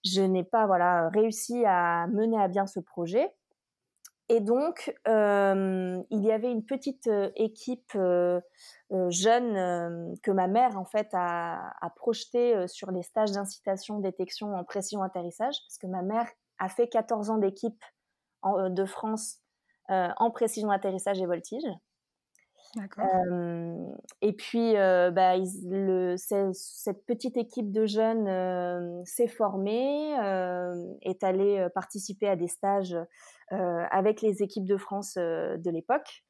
[0.04, 3.30] je n'ai pas voilà réussi à mener à bien ce projet.
[4.30, 8.40] Et donc, euh, il y avait une petite euh, équipe euh,
[9.10, 14.64] jeune que ma mère en fait a, a projetée sur les stages d'incitation, détection en
[14.64, 17.82] pression atterrissage, parce que ma mère a fait 14 ans d'équipe
[18.44, 19.40] de France
[19.88, 21.64] en précision d'atterrissage et voltige.
[22.98, 23.86] Euh,
[24.20, 30.12] et puis, bah, le, cette petite équipe de jeunes s'est formée,
[31.02, 32.96] est allée participer à des stages
[33.50, 36.24] avec les équipes de France de l'époque.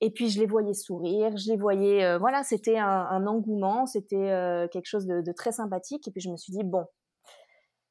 [0.00, 4.86] Et puis je les voyais sourire, je les voyais, voilà, c'était un, engouement, c'était quelque
[4.86, 6.06] chose de, très sympathique.
[6.08, 6.86] Et puis je me suis dit bon,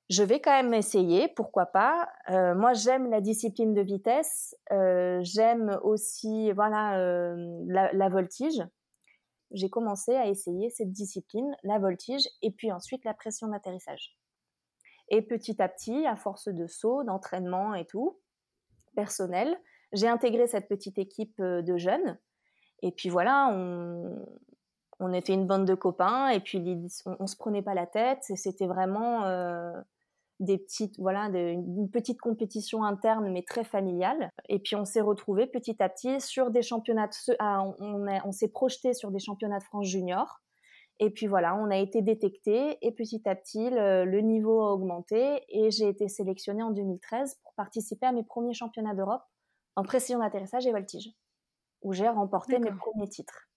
[0.10, 2.08] je vais quand même essayer, pourquoi pas.
[2.30, 4.56] Euh, moi, j'aime la discipline de vitesse.
[4.72, 7.36] Euh, j'aime aussi, voilà, euh,
[7.68, 8.62] la, voltige.
[9.52, 14.16] J'ai commencé à essayer cette discipline, la voltige, et puis ensuite la pression d'atterrissage.
[15.10, 18.20] Et petit à petit, à force de sauts, d'entraînement et tout,
[18.96, 19.56] personnel,
[19.92, 22.18] j'ai intégré cette petite équipe de jeunes.
[22.82, 24.26] Et puis voilà, on,
[25.00, 26.64] on était une bande de copains et puis
[27.06, 28.24] on, on se prenait pas la tête.
[28.36, 29.24] C'était vraiment
[30.40, 34.32] des petites, voilà, une petite compétition interne mais très familiale.
[34.50, 37.10] Et puis on s'est retrouvé petit à petit sur des championnats.
[37.40, 40.42] Ah, on, on s'est projeté sur des championnats de France junior.
[41.00, 45.44] Et puis voilà, on a été détecté et petit à petit le, niveau a augmenté
[45.50, 49.24] et j'ai été sélectionnée en 2013 pour participer à mes premiers championnats d'Europe
[49.76, 51.10] en précision d'atterrissage et voltige,
[51.82, 53.50] où j'ai remporté mes premiers titres.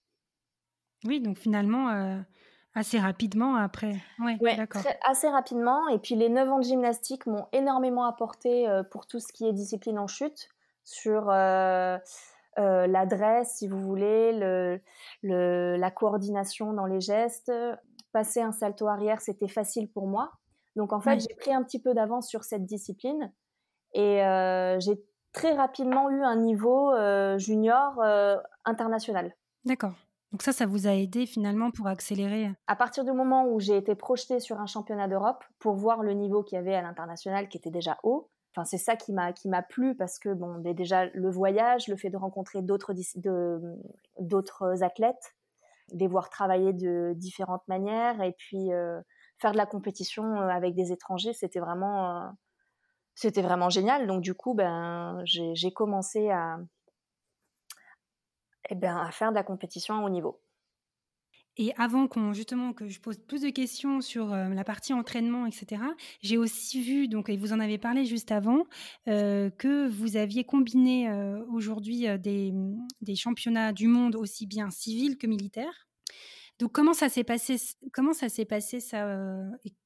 [1.04, 2.18] Oui, donc finalement, euh,
[2.78, 3.96] Assez rapidement après.
[4.20, 4.82] Ouais, d'accord.
[5.02, 5.88] assez rapidement.
[5.88, 9.46] Et puis les 9 ans de gymnastique m'ont énormément apporté euh, pour tout ce qui
[9.46, 10.48] est discipline en chute,
[10.84, 11.98] sur euh,
[12.58, 14.80] euh, l'adresse, si vous voulez, le,
[15.22, 17.52] le, la coordination dans les gestes.
[18.12, 20.32] Passer un salto arrière, c'était facile pour moi.
[20.76, 23.32] Donc en fait, j'ai pris un petit peu d'avance sur cette discipline
[23.94, 24.22] et
[24.78, 26.92] j'ai très rapidement eu un niveau
[27.36, 28.00] junior
[28.64, 29.34] international.
[29.64, 29.94] D'accord.
[30.32, 33.76] Donc ça, ça vous a aidé finalement pour accélérer À partir du moment où j'ai
[33.76, 37.48] été projetée sur un championnat d'Europe pour voir le niveau qu'il y avait à l'international
[37.48, 38.30] qui était déjà haut,
[38.64, 42.10] c'est ça qui m'a qui m'a plu parce que bon, déjà le voyage, le fait
[42.10, 42.94] de rencontrer d'autres
[44.18, 45.34] d'autres athlètes,
[45.92, 49.00] les voir travailler de différentes manières et puis euh,
[49.38, 52.28] faire de la compétition euh, avec des étrangers, c'était vraiment euh,
[53.14, 54.06] c'était vraiment génial.
[54.06, 56.58] Donc du coup, ben j'ai commencé à
[58.70, 60.40] eh ben, à faire de la compétition à haut niveau.
[61.60, 65.44] Et avant qu'on justement que je pose plus de questions sur euh, la partie entraînement,
[65.44, 65.82] etc.,
[66.22, 68.64] j'ai aussi vu, donc et vous en avez parlé juste avant,
[69.08, 72.52] euh, que vous aviez combiné euh, aujourd'hui des,
[73.00, 75.88] des, championnats du monde aussi bien civils que militaires.
[76.60, 77.56] Donc comment ça s'est passé
[77.92, 79.16] Comment ça s'est passé ça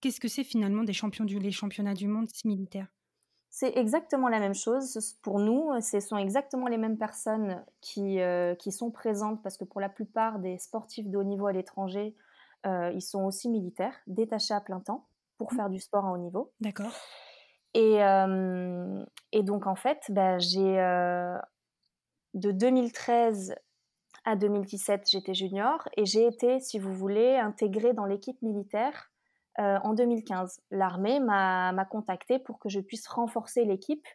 [0.01, 2.89] qu'est-ce que c'est finalement des champions les championnats du monde militaires?
[3.55, 5.79] C'est exactement la même chose pour nous.
[5.83, 9.91] Ce sont exactement les mêmes personnes qui, euh, qui sont présentes parce que pour la
[9.91, 12.17] plupart des sportifs de haut niveau à l'étranger,
[12.67, 15.57] euh, ils sont aussi militaires, détachés à plein temps pour mmh.
[15.57, 16.51] faire du sport à haut niveau.
[16.61, 16.93] D'accord.
[17.75, 20.77] Et, euh, et, donc en fait, bah, j'ai
[22.33, 23.55] de 2013
[24.25, 29.12] à 2017, j'étais junior et j'ai été, si vous voulez, intégrée dans l'équipe militaire
[29.59, 30.63] euh, en 2015.
[30.71, 34.07] L'armée m'a contacté pour que je puisse renforcer l'équipe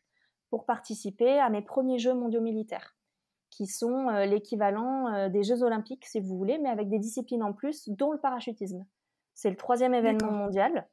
[0.50, 2.95] pour participer à mes premiers Jeux mondiaux militaires,
[3.50, 7.43] qui sont euh, l'équivalent euh, des Jeux olympiques, si vous voulez, mais avec des disciplines
[7.43, 8.86] en plus, dont le parachutisme.
[9.36, 10.88] C'est le troisième événement mondial,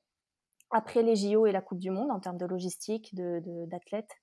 [0.71, 4.21] après les JO et la Coupe du Monde, en termes de logistique, d'athlètes.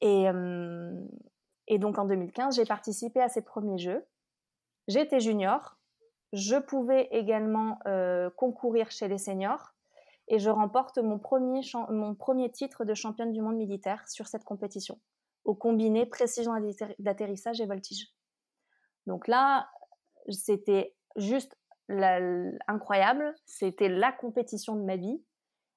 [0.00, 0.26] et,
[1.68, 4.04] et donc en 2015, j'ai participé à ces premiers Jeux.
[4.88, 5.78] J'étais junior,
[6.32, 9.74] je pouvais également euh, concourir chez les seniors
[10.28, 14.44] et je remporte mon premier, mon premier titre de championne du monde militaire sur cette
[14.44, 14.98] compétition,
[15.44, 16.52] au combiné précision
[16.98, 18.08] d'atterrissage et voltige.
[19.06, 19.68] Donc là,
[20.28, 21.56] c'était juste
[22.68, 25.22] incroyable, c'était la compétition de ma vie.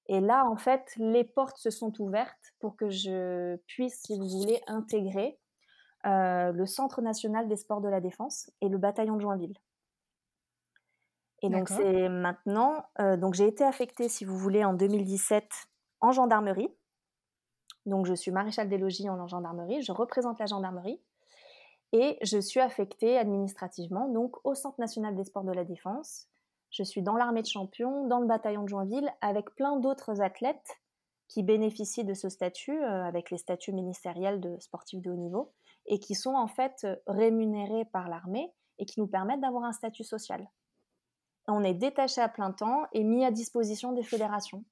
[0.08, 4.30] Et là, en fait, les portes se sont ouvertes pour que je puisse, si vous
[4.30, 5.40] voulez, intégrer
[6.06, 9.58] euh, le Centre national des sports de la défense et le bataillon de Joinville.
[11.46, 15.48] Et donc c'est maintenant, euh, donc j'ai été affectée, si vous voulez, en 2017
[16.02, 16.70] en gendarmerie.
[17.86, 21.00] Donc je suis maréchal des logis en gendarmerie, je représente la gendarmerie
[21.92, 26.26] et je suis affectée administrativement donc au Centre national des sports de la défense.
[26.72, 30.82] Je suis dans l'armée de champions, dans le bataillon de Joinville, avec plein d'autres athlètes
[31.28, 35.54] qui bénéficient de ce statut, euh, avec les statuts ministériels de sportifs de haut niveau,
[35.86, 40.04] et qui sont en fait rémunérés par l'armée et qui nous permettent d'avoir un statut
[40.04, 40.46] social
[41.48, 44.64] on est détaché à plein temps et mis à disposition des fédérations.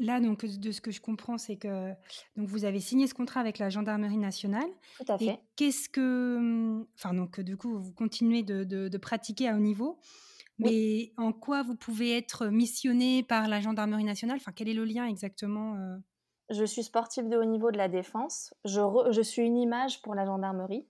[0.00, 1.92] Là, donc, de ce que je comprends, c'est que
[2.36, 4.68] donc vous avez signé ce contrat avec la gendarmerie nationale.
[4.98, 5.40] Tout à fait.
[5.56, 9.98] Qu'est-ce que, enfin, donc, du coup, vous continuez de, pratiquer à haut niveau.
[10.58, 14.38] Mais en quoi vous pouvez être missionné par la gendarmerie nationale?
[14.40, 15.96] Enfin, quel est le lien exactement euh?
[16.50, 18.54] je suis sportive de haut niveau de la défense.
[18.64, 20.86] Je, suis une image pour la gendarmerie,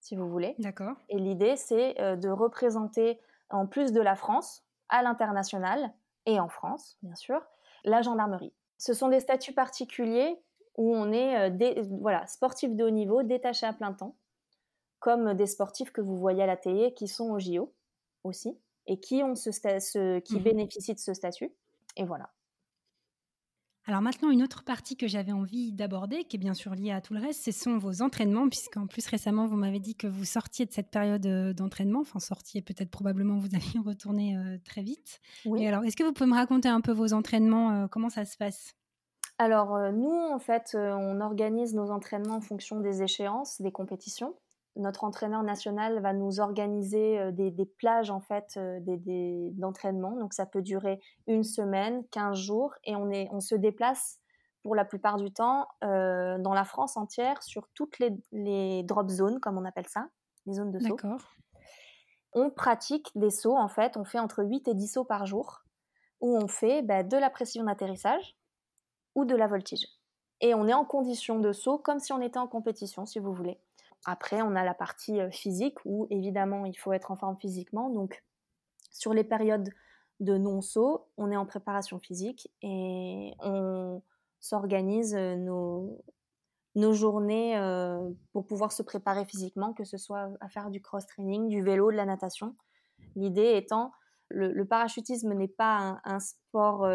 [0.00, 0.54] si vous voulez.
[0.58, 0.96] D'accord.
[1.08, 5.92] Et l'idée, c'est euh, de représenter, en plus de la France, à l'international
[6.26, 7.40] et en France, bien sûr,
[7.84, 8.52] la gendarmerie.
[8.78, 10.40] Ce sont des statuts particuliers
[10.76, 14.16] où on est euh, voilà, sportif de haut niveau, détaché à plein temps,
[15.00, 17.72] comme des sportifs que vous voyez à la télé qui sont au JO
[18.24, 21.52] aussi et qui, ont ce, qui mmh bénéficient de ce statut.
[21.96, 22.30] Et voilà.
[23.88, 27.00] Alors maintenant, une autre partie que j'avais envie d'aborder, qui est bien sûr liée à
[27.00, 30.26] tout le reste, ce sont vos entraînements, puisqu'en plus récemment, vous m'avez dit que vous
[30.26, 34.82] sortiez de cette période euh, d'entraînement, enfin sortiez peut-être probablement, vous alliez retourner euh, très
[34.82, 35.22] vite.
[35.46, 35.62] Oui.
[35.62, 38.26] Et alors, est-ce que vous pouvez me raconter un peu vos entraînements, euh, comment ça
[38.26, 38.74] se passe?
[39.38, 44.34] Alors nous, en fait, on organise nos entraînements en fonction des échéances, des compétitions
[44.78, 48.80] notre entraîneur national va nous organiser euh, des, plages en fait euh,
[49.52, 50.12] d'entraînement.
[50.16, 54.18] Donc ça peut durer une semaine, 15 jours et on, est, on se déplace
[54.62, 59.40] pour la plupart du temps euh, dans la France entière sur toutes les, drop zones
[59.40, 60.08] comme on appelle ça,
[60.46, 60.96] les zones de saut.
[62.32, 65.64] On pratique des sauts en fait, on fait entre 8 et 10 sauts par jour
[66.20, 68.36] où on fait bah, de la précision d'atterrissage
[69.14, 69.86] ou de la voltige.
[70.40, 73.32] Et on est en condition de saut comme si on était en compétition si vous
[73.32, 73.60] voulez.
[74.04, 77.90] Après, on a la partie euh, physique où évidemment il faut être en forme physiquement.
[77.90, 78.22] Donc,
[78.90, 79.70] sur les périodes
[80.20, 84.02] de non-saut, on est en préparation physique et on
[84.40, 90.70] s'organise euh, nos, journées euh, pour pouvoir se préparer physiquement, que ce soit à faire
[90.70, 92.54] du cross-training, du vélo, de la natation.
[93.16, 93.92] L'idée étant,
[94.28, 96.88] le, parachutisme n'est pas un, sport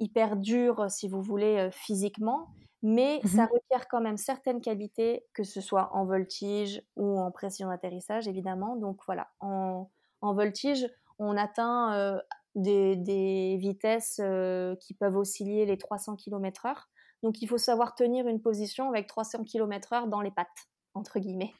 [0.00, 2.48] hyper dur, si vous voulez, physiquement,
[2.82, 7.30] mais mmh ça requiert quand même certaines qualités, que ce soit en voltige ou en
[7.30, 8.76] pression d'atterrissage, évidemment.
[8.76, 9.88] Donc voilà, en,
[10.20, 12.20] voltige, on atteint euh,
[12.54, 16.74] des, vitesses euh, qui peuvent osciller les 300 km/h.
[17.22, 20.48] Donc il faut savoir tenir une position avec 300 km/h dans les pattes,
[20.94, 21.52] entre guillemets.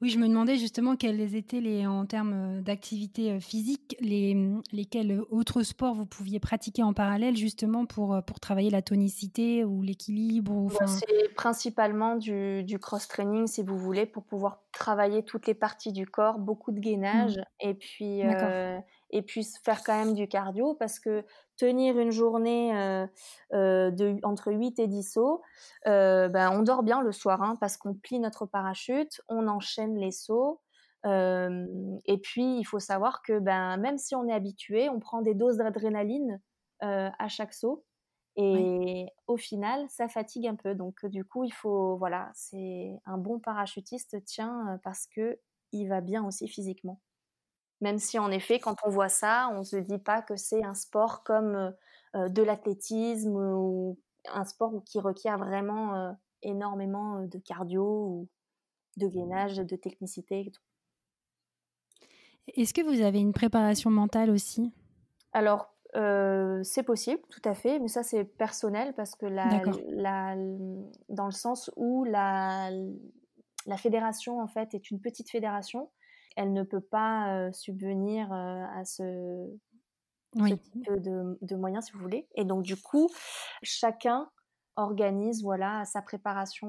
[0.00, 5.22] Oui, je me demandais justement quels étaient les, en termes d'activité physique, les, mmh, lesquels
[5.30, 10.68] autres sports vous pouviez pratiquer en parallèle justement pour, pour travailler la tonicité ou l'équilibre
[10.86, 16.06] C'est principalement du, du cross-training si vous voulez pour pouvoir travailler toutes les parties du
[16.06, 17.68] corps, beaucoup de gainage mmh.
[17.68, 18.22] et puis
[19.10, 21.24] et puis faire quand même du cardio parce que
[21.56, 23.06] tenir une journée euh,
[23.52, 25.42] euh, de, entre 8 et 10 sauts,
[25.86, 29.96] euh, ben, on dort bien le soir hein, parce qu'on plie notre parachute, on enchaîne
[29.96, 30.60] les sauts.
[31.04, 35.34] et puis, il faut savoir que ben, même si on est habitué, on prend des
[35.34, 36.40] doses d'adrénaline
[36.80, 37.84] à chaque saut.
[38.38, 40.74] Et au final, ça fatigue un peu.
[40.74, 45.38] Donc, du coup, il faut, voilà, c'est un bon parachutiste tient parce que
[45.72, 47.00] il va bien aussi physiquement.
[47.80, 50.64] Même si en effet, quand on voit ça, on ne se dit pas que c'est
[50.64, 51.74] un sport comme
[52.14, 53.98] de l'athlétisme ou
[54.32, 58.28] un sport qui requiert vraiment énormément de cardio ou
[58.96, 60.50] de gainage, de technicité.
[62.48, 64.72] Est-ce que vous avez une préparation mentale aussi?
[65.32, 65.74] Alors,
[66.62, 70.34] c'est possible, tout à fait, mais ça c'est personnel parce que la,
[71.08, 72.70] dans le sens où la,
[73.66, 75.90] la fédération en fait est une petite fédération
[76.36, 79.48] elle ne peut pas subvenir à ce,
[80.34, 82.28] type de, moyens, si vous voulez.
[82.34, 83.08] Et donc, du coup,
[83.62, 84.30] chacun
[84.76, 86.68] organise voilà, sa préparation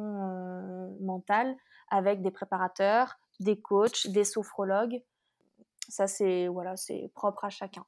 [1.01, 1.55] mentale
[1.89, 5.03] avec des préparateurs, des coachs, des sophrologues.
[5.89, 7.85] Ça, c'est voilà, c'est propre à chacun.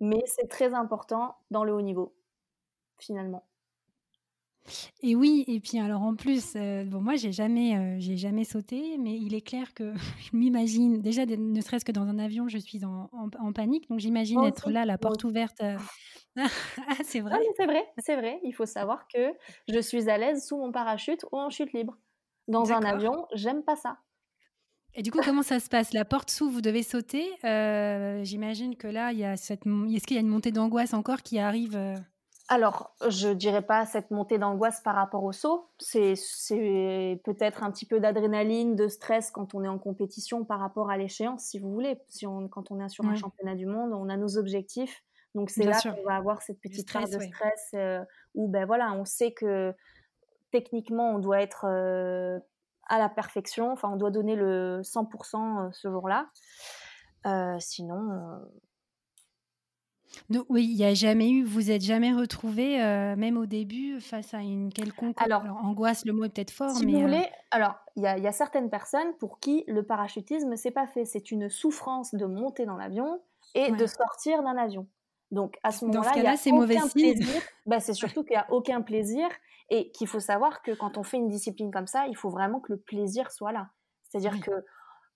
[0.00, 2.14] Mais c'est très important dans le haut niveau,
[2.98, 3.44] finalement.
[5.02, 8.44] Et oui, et puis alors en plus, euh, bon moi j'ai jamais, euh, j'ai jamais
[8.44, 12.48] sauté, mais il est clair que je m'imagine déjà, ne serait-ce que dans un avion,
[12.48, 15.60] je suis en, en, panique, donc j'imagine être là, la porte ouverte.
[15.62, 15.76] Euh,
[16.36, 17.38] ah, c'est vrai.
[17.56, 18.40] c'est vrai, c'est vrai.
[18.42, 19.32] Il faut savoir que
[19.68, 21.96] je suis à l'aise sous mon parachute ou en chute libre.
[22.48, 23.98] Dans un avion, j'aime pas ça.
[24.96, 25.92] Et du coup, comment ça se passe?
[25.92, 27.30] La porte s'ouvre, vous devez sauter.
[28.24, 31.22] J'imagine que là, il y a cette, est-ce qu'il y a une montée d'angoisse encore
[31.22, 31.78] qui arrive
[32.48, 35.70] alors, je dirais pas cette montée d'angoisse par rapport au saut.
[35.78, 36.14] C'est
[37.24, 40.98] peut-être un petit peu d'adrénaline, de stress quand on est en compétition par rapport à
[40.98, 41.98] l'échéance, si vous voulez.
[42.08, 45.02] Si quand on est sur un championnat du monde, on a nos objectifs.
[45.34, 48.04] Donc c'est là qu'on va avoir cette petite part de stress euh,
[48.34, 49.74] où ben voilà, on sait que
[50.52, 52.38] techniquement on doit être euh,
[52.88, 53.72] à la perfection.
[53.72, 56.30] Enfin, on doit donner le 100% euh, ce jour-là.
[57.58, 58.38] sinon
[60.48, 64.34] oui, il n'y a jamais eu, vous êtes jamais retrouvé, euh, même au début, face
[64.34, 67.74] à une quelconque alors, angoisse, le mot est peut-être fort, si vous euh voulez, alors
[67.96, 72.14] il y, a certaines personnes pour qui le parachutisme c'est pas fait, c'est une souffrance
[72.14, 73.20] de monter dans l'avion
[73.54, 74.88] et de sortir d'un avion.
[75.30, 77.42] Donc à ce moment-là, il y a c'est mauvais plaisir.
[77.66, 79.28] Bah, c'est surtout qu'il n'y a aucun plaisir
[79.70, 82.60] et qu'il faut savoir que quand on fait une discipline comme ça, il faut vraiment
[82.60, 83.70] que le plaisir soit là.
[84.04, 84.52] C'est-à-dire que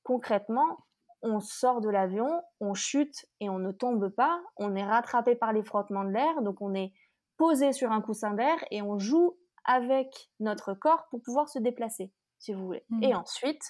[0.02, 0.78] concrètement,
[1.22, 5.52] on sort de l'avion, on chute et on ne tombe pas, on est rattrapé par
[5.52, 6.92] les frottements de l'air, donc on est
[7.36, 12.12] posé sur un coussin d'air et on joue avec notre corps pour pouvoir se déplacer,
[12.38, 12.84] si vous voulez.
[13.02, 13.16] Et mmh.
[13.16, 13.62] ensuite,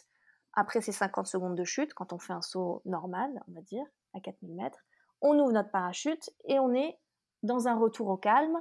[0.55, 3.85] après ces 50 secondes de chute, quand on fait un saut normal, on va dire,
[4.15, 4.79] à 4000 mètres,
[5.21, 6.99] on ouvre notre parachute et on est
[7.43, 8.57] dans un retour au calme.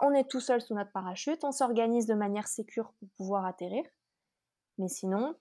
[0.00, 3.84] On est tout seul sous notre parachute, on s'organise de manière sécure pour pouvoir atterrir.
[4.78, 5.34] Mais sinon,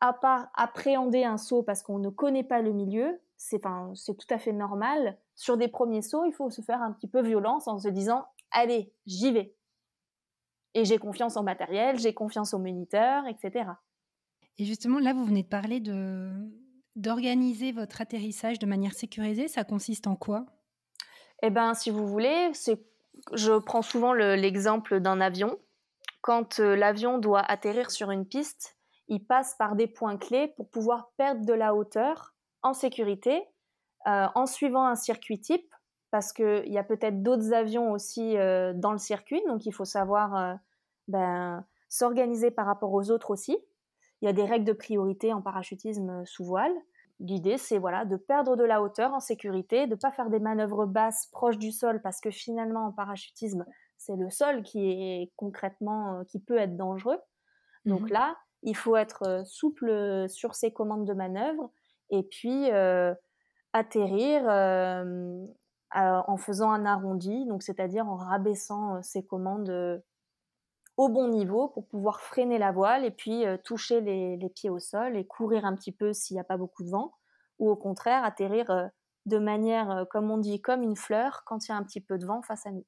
[0.00, 4.38] à part appréhender un saut parce qu'on ne connaît pas le milieu, c'est tout à
[4.38, 5.18] fait normal.
[5.34, 8.26] Sur des premiers sauts, il faut se faire un petit peu violence en se disant
[8.50, 9.54] allez, j'y vais.
[10.74, 13.70] Et j'ai confiance en matériel, j'ai confiance au moniteur, etc.
[14.58, 16.30] Et justement, là, vous venez de parler de
[16.96, 19.46] d'organiser votre atterrissage de manière sécurisée.
[19.46, 20.46] Ça consiste en quoi?
[21.42, 22.50] Eh bien, si vous voulez,
[23.32, 25.58] je prends souvent l'exemple d'un avion.
[26.20, 28.77] Quand euh, l'avion doit atterrir sur une piste,
[29.08, 33.42] il passe par des points clés pour pouvoir perdre de la hauteur en sécurité,
[34.06, 35.72] euh, en suivant un circuit type,
[36.10, 39.84] parce qu'il y a peut-être d'autres avions aussi euh, dans le circuit, donc il faut
[39.84, 40.58] savoir
[41.06, 43.58] ben, s'organiser par rapport aux autres aussi.
[44.20, 46.74] Il y a des règles de priorité en parachutisme sous voile.
[47.20, 50.38] L'idée, c'est voilà, de perdre de la hauteur en sécurité, de ne pas faire des
[50.38, 53.64] manœuvres basses proches du sol, parce que finalement, en parachutisme,
[53.96, 57.18] c'est le sol qui est concrètement, euh, qui peut être dangereux.
[57.84, 58.36] Donc mmh là,
[58.68, 61.70] il faut être souple sur ses commandes de manœuvre
[62.10, 62.70] et puis
[63.72, 64.44] atterrir
[65.94, 70.02] en faisant un arrondi, donc c'est-à-dire en rabaissant ses commandes
[70.98, 75.16] au bon niveau pour pouvoir freiner la voile et puis toucher les, pieds au sol
[75.16, 77.14] et courir un petit peu s'il n'y a pas beaucoup de vent,
[77.58, 78.90] ou au contraire atterrir
[79.24, 82.18] de manière, comme on dit, comme une fleur quand il y a un petit peu
[82.18, 82.84] de vent face à nous.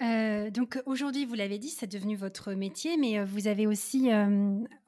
[0.00, 4.10] Donc aujourd'hui, vous l'avez dit, c'est devenu votre métier, mais vous avez aussi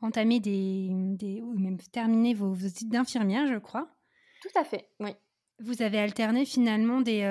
[0.01, 3.88] entamé des, ou même terminé vos, vos études d'infirmière, je crois.
[4.42, 5.11] Tout à fait, oui.
[5.59, 7.25] Vous avez alterné finalement des,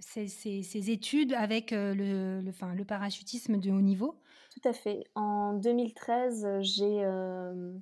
[0.00, 4.14] ces, études avec euh, le, le, le, parachutisme de haut niveau
[4.54, 5.04] Tout à fait.
[5.14, 7.72] En 2013, j'ai euh,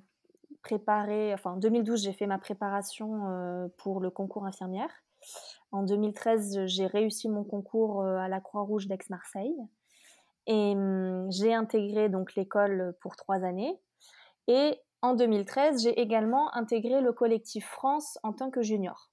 [0.61, 4.91] préparé, enfin en 2012, j'ai fait ma préparation euh, pour le concours infirmière.
[5.71, 9.55] En 2013, j'ai réussi mon concours à la Croix-Rouge d'Aix-Marseille.
[10.47, 13.79] Et hum, j'ai intégré donc l'école pour trois années.
[14.47, 19.09] Et en 2013, j'ai également intégré le collectif France en tant que junior.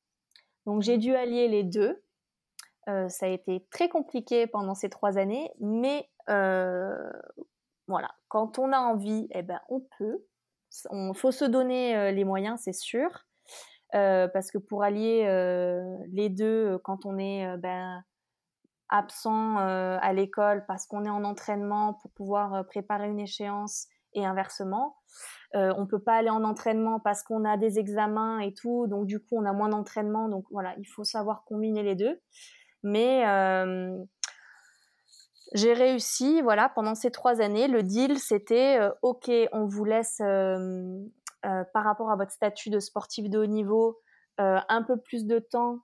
[0.64, 2.02] Donc j'ai dû allier les deux.
[2.88, 7.10] Euh, ça a été très compliqué pendant ces trois années, mais euh,
[7.88, 10.24] voilà, quand on a envie, eh ben, on peut.
[10.92, 13.26] Il faut se donner euh, les moyens, c'est sûr,
[13.92, 15.24] parce que pour allier
[16.12, 18.02] les deux, quand on est ben,
[18.88, 24.96] absent à l'école parce qu'on est en entraînement pour pouvoir préparer une échéance et inversement,
[25.54, 29.06] on ne peut pas aller en entraînement parce qu'on a des examens et tout, donc
[29.06, 32.20] du coup on a moins d'entraînement, donc voilà, il faut savoir combiner les deux.
[32.86, 33.98] Mais euh,
[35.54, 40.20] j'ai réussi, voilà, pendant ces trois années, le deal, c'était euh, OK, on vous laisse,
[40.20, 40.98] euh,
[41.42, 44.00] par rapport à votre statut de sportif de haut niveau,
[44.38, 45.80] un peu plus de temps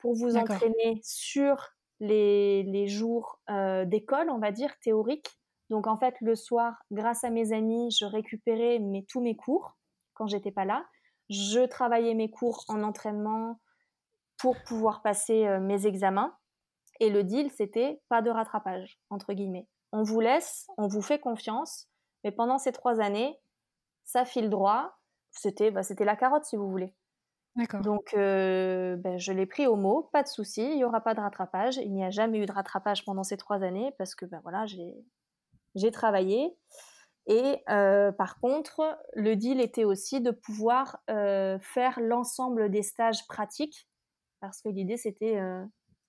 [0.00, 3.40] pour vous entraîner sur les, les jours
[3.86, 5.30] d'école, on va dire, théoriques.
[5.70, 9.76] Donc en fait, le soir, grâce à mes amis, je récupérais mes, tous mes cours
[10.14, 10.84] quand j'étais pas là.
[11.30, 13.58] Je travaillais mes cours en entraînement
[14.38, 16.36] pour pouvoir passer mes examens.
[17.00, 19.66] Et le deal, c'était pas de rattrapage, entre guillemets.
[19.92, 21.88] On vous laisse, on vous fait confiance,
[22.22, 23.38] mais pendant ces trois années,
[24.04, 24.98] ça file droit.
[25.30, 26.94] C'était bah, la carotte, si vous voulez.
[27.82, 31.14] Donc, euh, ben, je l'ai pris au mot, pas de souci, il n'y aura pas
[31.14, 31.76] de rattrapage.
[31.76, 34.64] Il n'y a jamais eu de rattrapage pendant ces trois années parce que ben, voilà,
[34.66, 36.56] j'ai travaillé.
[37.26, 43.26] Et euh, par contre, le deal était aussi de pouvoir euh, faire l'ensemble des stages
[43.28, 43.86] pratiques
[44.40, 45.38] parce que l'idée c'était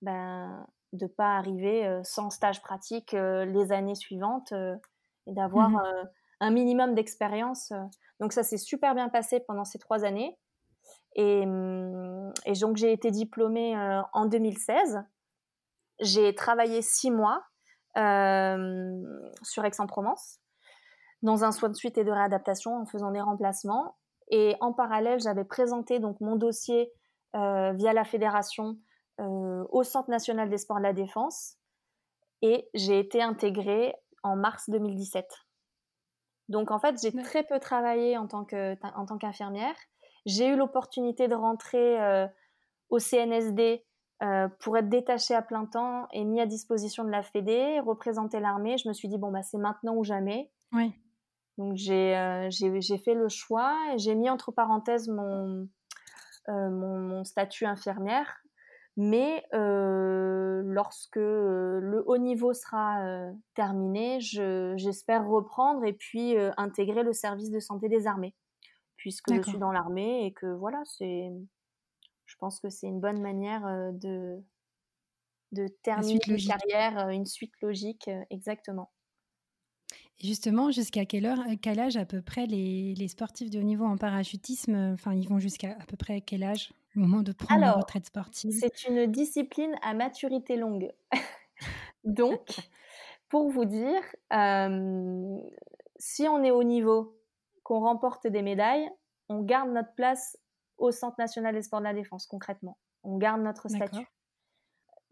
[0.02, 4.52] ben, de pas arriver sans stage pratique les années suivantes
[5.28, 6.08] et d'avoir mmh
[6.44, 7.72] un minimum d'expérience.
[8.20, 10.36] Donc ça s'est super bien passé pendant ces trois années.
[11.16, 11.44] Et,
[12.44, 13.74] et donc j'ai été diplômée
[14.12, 15.02] en 2016.
[16.00, 17.42] J'ai travaillé six mois
[19.42, 20.40] sur Aix-en-Provence
[21.22, 23.96] dans un soin de suite et de réadaptation en faisant des remplacements.
[24.28, 26.92] Et en parallèle, j'avais présenté donc mon dossier
[27.32, 28.76] via la fédération
[29.20, 31.56] euh, au Centre national des sports de la défense
[32.42, 35.24] et j'ai été intégrée en mars 2017.
[36.48, 39.74] Donc en fait, j'ai très peu travaillé en tant qu'infirmière.
[40.26, 42.26] J'ai eu l'opportunité de rentrer euh,
[42.90, 43.84] au CNSD
[44.60, 48.78] pour être détachée à plein temps et mis à disposition de la Fédé, représenter l'armée,
[48.78, 50.50] je me suis dit bon bah c'est maintenant ou jamais.
[50.72, 50.94] Oui.
[51.58, 55.68] Donc j'ai j'ai fait le choix, j'ai mis entre parenthèses mon,
[56.48, 58.43] mon, statut infirmière,
[58.96, 67.60] mais lorsque le haut niveau sera terminé, j'espère reprendre et puis intégrer le service de
[67.60, 68.34] santé des armées,
[68.96, 71.30] puisque je suis dans l'armée et que voilà, c'est
[72.26, 74.42] je pense que c'est une bonne manière euh, de,
[75.52, 78.90] de terminer une carrière, euh, une suite logique, euh, exactement.
[80.22, 83.84] Justement, jusqu'à quelle heure, quel âge à peu près les, les sportifs de haut niveau
[83.84, 87.60] en parachutisme, enfin, ils vont jusqu'à à peu près quel âge, le moment de prendre
[87.60, 90.92] la retraite sportive C'est une discipline à maturité longue.
[92.04, 92.56] Donc,
[93.28, 94.00] pour vous dire,
[95.98, 97.18] si on est au niveau,
[97.62, 98.88] qu'on remporte des médailles,
[99.28, 100.38] on garde notre place
[100.76, 102.78] au Centre national des sports de la défense, concrètement.
[103.02, 104.06] On garde notre statut.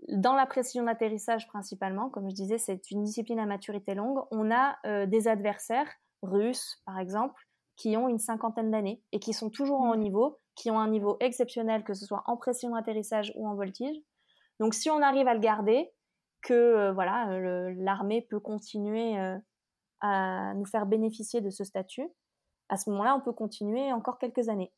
[0.09, 4.19] Dans la précision d'atterrissage principalement, comme je disais, c'est une discipline à maturité longue.
[4.31, 5.89] On a euh, des adversaires
[6.23, 10.39] russes, par exemple, qui ont une cinquantaine d'années et qui sont toujours en haut niveau,
[10.55, 13.97] qui ont un niveau exceptionnel, que ce soit en pression d'atterrissage ou en voltige.
[14.61, 15.93] Donc, si on arrive à le garder,
[16.43, 19.17] que euh, voilà, euh, l'armée peut continuer
[20.01, 22.09] à nous faire bénéficier de ce statut,
[22.69, 24.73] à ce moment-là, on peut continuer encore quelques années.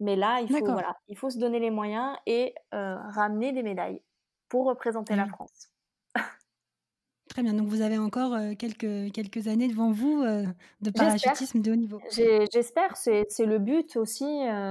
[0.00, 3.62] Mais là, il faut, voilà, il faut se donner les moyens et euh, ramener des
[3.62, 4.02] médailles
[4.48, 5.26] pour représenter la.
[5.26, 5.71] France.
[7.32, 10.44] Très bien, donc vous avez encore euh, quelques, quelques années devant vous euh,
[10.82, 11.98] de parachutisme de haut niveau.
[12.10, 14.24] J'espère, c'est le but aussi.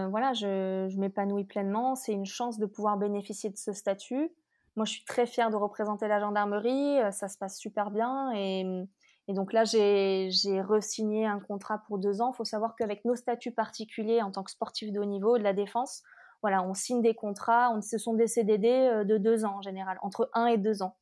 [0.09, 1.95] voilà, je, je m'épanouis pleinement.
[1.95, 4.29] C'est une chance de pouvoir bénéficier de ce statut.
[4.75, 6.99] Moi, je suis très fière de représenter la gendarmerie.
[7.11, 8.85] Ça se passe super bien et
[9.27, 10.29] et donc là, j'ai
[10.61, 12.31] re-signé un contrat pour deux ans.
[12.33, 15.43] Il faut savoir qu'avec nos statuts particuliers en tant que sportif de haut niveau de
[15.43, 16.03] la défense,
[16.41, 19.61] voilà, on signe des contrats, on, ce sont des CDD euh, de deux ans en
[19.61, 20.97] général, entre un et deux ans.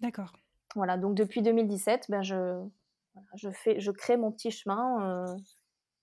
[0.00, 0.32] D'accord.
[0.74, 2.64] Voilà, donc depuis 2017, ben je,
[3.34, 5.36] je, fais, je crée mon petit chemin euh,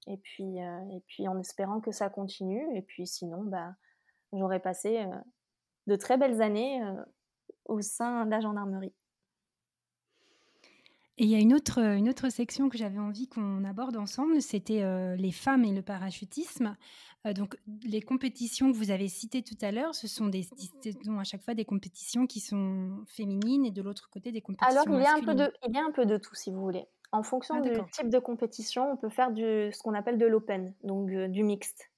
[0.08, 2.78] et, puis, euh, et puis en espérant que ça continue.
[2.78, 3.76] Et puis sinon, ben,
[4.34, 5.06] j'aurais passé
[5.88, 6.82] de très belles années
[7.66, 8.94] au sein de la gendarmerie.
[11.20, 14.42] Et il y a une autre, une autre section que j'avais envie qu'on aborde ensemble,
[14.42, 16.78] c'était euh, les femmes et le parachutisme.
[17.26, 20.48] Euh, donc, les compétitions que vous avez citées tout à l'heure, ce sont des,
[21.20, 24.98] à chaque fois des compétitions qui sont féminines et de l'autre côté des compétitions Alors,
[24.98, 26.62] il y, a un peu de, il y a un peu de tout, si vous
[26.62, 26.88] voulez.
[27.12, 30.28] En fonction ah, du type de compétition, on peut faire du, ce qu'on appelle de
[30.28, 31.90] l'open, donc euh, du mixte.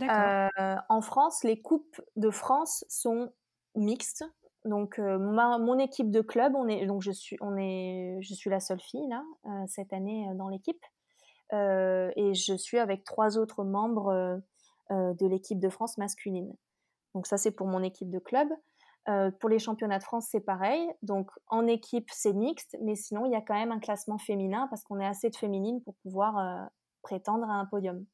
[0.00, 3.32] en France, les coupes de France sont
[3.74, 4.24] mixtes,
[4.64, 8.48] donc euh, mon équipe de club, on est donc je suis on est je suis
[8.48, 10.82] la seule fille là euh, cette année euh, dans l'équipe.
[11.52, 14.40] Et je suis avec trois autres membres
[14.90, 16.54] de l'équipe de France masculine.
[17.14, 18.48] Donc ça c'est pour mon équipe de club.
[19.40, 20.88] pour les championnats de France c'est pareil.
[21.02, 24.66] Donc en équipe c'est mixte, mais sinon il y a quand même un classement féminin
[24.68, 26.68] parce qu'on est assez de féminines pour pouvoir
[27.02, 28.04] prétendre à un podium.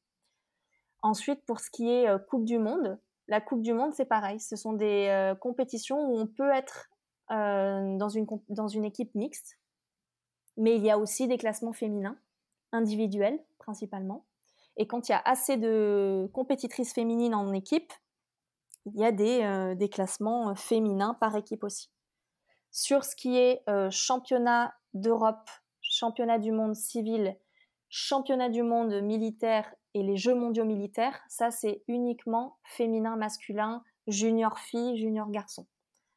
[1.01, 2.99] Ensuite pour ce qui est Coupe du Monde,
[3.31, 4.41] la Coupe du Monde, c'est pareil.
[4.41, 6.89] Ce sont des euh, compétitions où on peut être
[7.31, 9.57] euh, dans, une, dans une équipe mixte,
[10.57, 12.17] mais il y a aussi des classements féminins,
[12.73, 14.25] individuels principalement.
[14.81, 17.93] Et quand il y a assez de compétitrices féminines en équipe,
[18.87, 21.91] il y a des, euh, des classements féminins par équipe aussi.
[22.71, 23.61] Sur ce qui est
[23.91, 25.47] championnat d'Europe,
[25.81, 27.37] championnat du monde civil,
[27.89, 34.57] championnat du monde militaire et les Jeux mondiaux militaires, ça c'est uniquement féminin, masculin, junior
[34.57, 35.67] fille, junior garçon,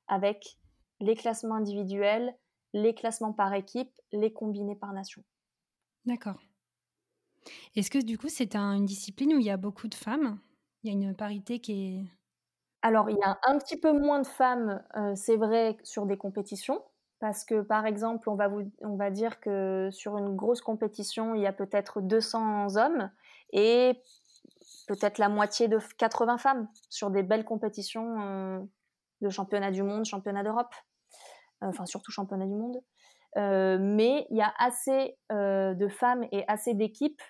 [0.09, 0.57] avec
[1.01, 2.35] les classements individuels,
[2.73, 5.23] les classements par équipe, les combinés par nation.
[6.07, 6.41] D'accord.
[7.77, 10.39] Est-ce que du coup c'est une discipline où il y a beaucoup de femmes?
[10.83, 12.05] Il y a une parité qui est...
[12.83, 16.19] Alors il y a un petit peu moins de femmes, euh, c'est vrai, sur des
[16.19, 16.83] compétitions,
[17.19, 18.37] parce que, par exemple, on
[18.97, 23.11] va, dire que sur une grosse compétition, il y a peut-être 200 hommes
[23.55, 23.99] et
[24.87, 28.61] peut-être la moitié de 80 femmes sur des belles compétitions euh,
[29.23, 30.75] de championnat du monde, championnat d'Europe,
[31.63, 32.77] euh, enfin surtout championnat du monde.
[33.37, 37.21] Mais il y a assez de femmes et assez d'équipes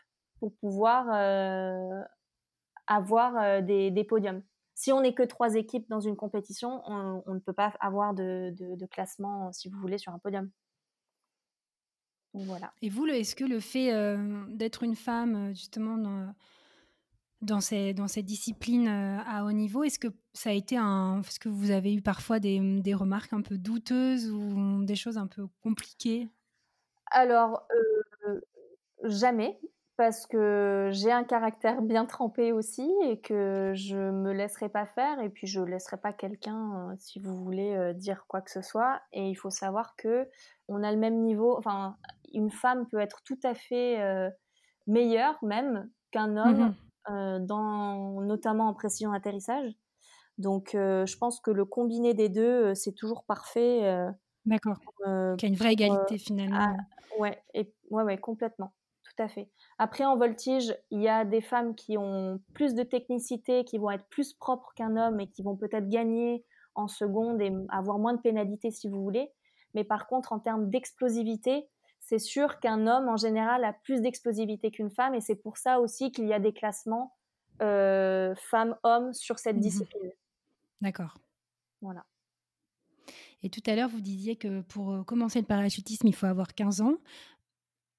[0.44, 1.08] pour pouvoir
[2.86, 4.42] avoir des, des, podiums.
[4.74, 8.86] Si on n'est que trois équipes dans une compétition, on, ne peut pas avoir de,
[8.86, 10.50] classement, si vous voulez, sur un podium.
[12.34, 12.72] voilà.
[12.82, 16.34] Et vous, est-ce que le fait euh, d'être une femme, euh, justement,
[17.40, 21.20] dans, ces, dans ces disciplines euh, à haut niveau, est-ce que ça a été un.
[21.20, 25.18] Est-ce que vous avez eu parfois des, des, remarques un peu douteuses ou des choses
[25.18, 26.28] un peu compliquées?
[27.12, 27.68] Alors,
[29.04, 29.60] jamais
[29.96, 35.20] parce que j'ai un caractère bien trempé aussi et que je me laisserai pas faire
[35.20, 38.60] et puis je laisserai pas quelqu'un euh, si vous voulez euh, dire quoi que ce
[38.60, 39.00] soit.
[39.12, 40.28] Et il faut savoir que
[40.66, 41.96] on a le même niveau enfin
[42.32, 44.28] une femme peut être tout à fait euh,
[44.86, 46.74] meilleure même qu'un homme mmh
[47.06, 49.70] dans notamment en précision d'atterrissage.
[50.38, 53.82] Donc je pense que le combiné des deux c'est toujours parfait
[54.46, 54.78] d'accord.
[55.36, 56.78] qu'il y a une vraie égalité finalement.
[57.18, 58.72] ouais et ouais ouais complètement
[59.16, 59.48] tout à fait.
[59.78, 63.90] Après, en voltige, il y a des femmes qui ont plus de technicité, qui vont
[63.90, 66.44] être plus propres qu'un homme et qui vont peut-être gagner
[66.74, 69.30] en seconde et avoir moins de pénalité si vous voulez.
[69.74, 71.68] Mais par contre, en termes d'explosivité,
[72.00, 75.80] c'est sûr qu'un homme en général a plus d'explosivité qu'une femme et c'est pour ça
[75.80, 77.14] aussi qu'il y a des classements
[77.62, 80.10] euh, femmes-hommes sur cette mmh discipline.
[80.80, 81.16] D'accord.
[81.80, 82.04] Voilà.
[83.44, 86.54] Et tout à l'heure, vous disiez que pour euh, commencer le parachutisme, il faut avoir
[86.54, 86.94] 15 ans.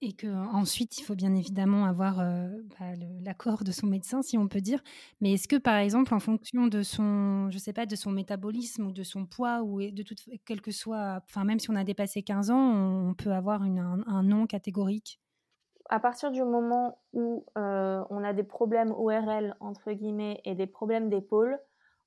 [0.01, 2.87] Et qu'ensuite, il faut bien évidemment avoir euh, bah,
[3.23, 4.83] l'accord de son médecin, si on peut dire.
[5.21, 8.87] Mais est-ce que, par exemple, en fonction de son, je sais pas, de son métabolisme
[8.87, 11.85] ou de son poids ou de toute, quel que soit, enfin, même si on a
[11.85, 12.73] dépassé 15 ans,
[13.07, 15.21] on, peut avoir une, un, nom catégorique?
[15.89, 20.67] À partir du moment où euh, on a des problèmes ORL, entre guillemets, et des
[20.67, 21.57] problèmes d'épaule,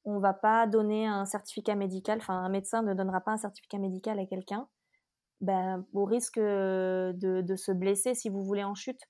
[0.04, 3.78] on va pas donner un certificat médical, enfin, un médecin ne donnera pas un certificat
[3.78, 4.68] médical à quelqu'un
[5.40, 9.00] ben, au risque de, de, se blesser si vous voulez en chute.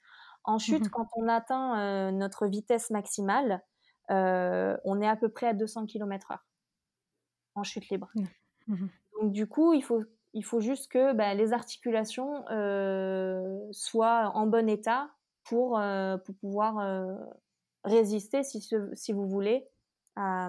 [0.44, 3.62] En mmh chute, quand on atteint notre vitesse maximale,
[4.08, 6.38] on est à peu près à 200 km/h
[7.54, 8.08] en chute libre.
[8.14, 8.24] Mmh.
[8.68, 8.86] Mmh
[9.20, 10.04] Donc du coup, il faut,
[10.34, 12.44] il faut juste que ben, les articulations
[13.72, 15.10] soient en bon état
[15.44, 15.80] pour,
[16.24, 17.18] pour pouvoir
[17.84, 19.68] résister, si, si vous voulez,
[20.16, 20.48] à,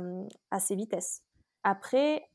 [0.51, 1.23] à ces vitesses.
[1.63, 2.30] Après,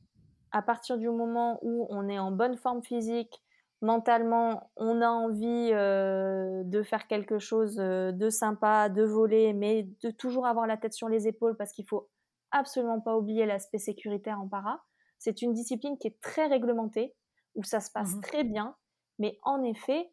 [0.55, 3.43] à partir du moment où on est en bonne forme physique,
[3.81, 9.89] mentalement, on a envie euh, de faire quelque chose euh, de sympa, de voler, mais
[10.01, 12.09] de toujours avoir la tête sur les épaules parce qu'il faut
[12.53, 14.85] absolument pas oublier l'aspect sécuritaire en para.
[15.19, 17.17] C'est une discipline qui est très réglementée,
[17.57, 18.77] où ça se passe mmh très bien,
[19.19, 20.13] mais en effet,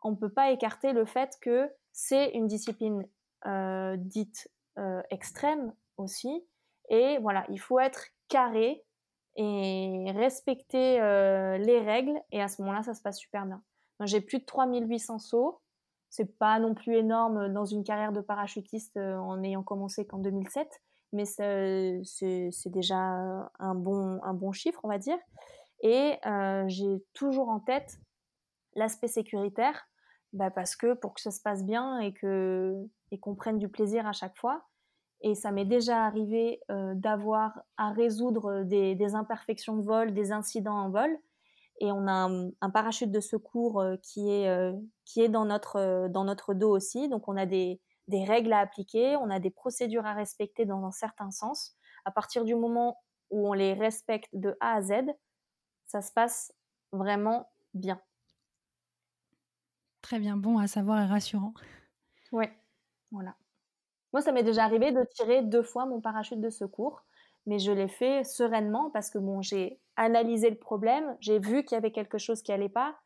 [0.00, 3.04] on ne peut pas écarter le fait que c'est une discipline
[3.46, 4.48] euh, dite
[5.10, 6.46] extrême aussi.
[6.88, 8.84] Et voilà, il faut être carré
[9.36, 12.20] et respecter euh, les règles.
[12.30, 13.62] Et à ce moment-là, ça se passe super bien.
[14.04, 15.60] J'ai plus de 3800 sauts.
[16.10, 20.18] C'est pas non plus énorme dans une carrière de parachutiste euh, en ayant commencé qu'en
[20.18, 20.68] 2007,
[21.14, 22.02] mais c'est
[22.66, 25.18] déjà un bon, un bon chiffre, on va dire.
[25.82, 27.98] Et euh, j'ai toujours en tête
[28.74, 29.88] l'aspect sécuritaire,
[30.32, 32.74] bah parce que pour que ça se passe bien et que
[33.10, 34.64] et qu'on prenne du plaisir à chaque fois,
[35.22, 40.76] et ça m'est déjà arrivé euh, d'avoir à résoudre des, imperfections de vol, des incidents
[40.76, 41.16] en vol.
[41.80, 42.28] Et on a
[42.60, 44.72] un, parachute de secours euh, qui est, euh,
[45.04, 47.08] qui est dans, notre, dans notre dos aussi.
[47.08, 50.84] Donc on a des, des règles à appliquer, on a des procédures à respecter dans
[50.84, 51.76] un certain sens.
[52.04, 52.98] À partir du moment
[53.30, 54.92] où on les respecte de A à Z,
[55.86, 56.52] ça se passe
[56.90, 58.00] vraiment bien.
[60.02, 61.54] Très bien, bon à savoir et rassurant.
[62.32, 62.52] Ouais,
[63.12, 63.36] voilà.
[64.12, 67.02] Moi, ça m'est déjà arrivé de tirer deux fois mon parachute de secours,
[67.46, 71.76] mais je l'ai fait sereinement parce que bon, j'ai analysé le problème, j'ai vu qu'il
[71.76, 72.96] y avait quelque chose qui allait pas,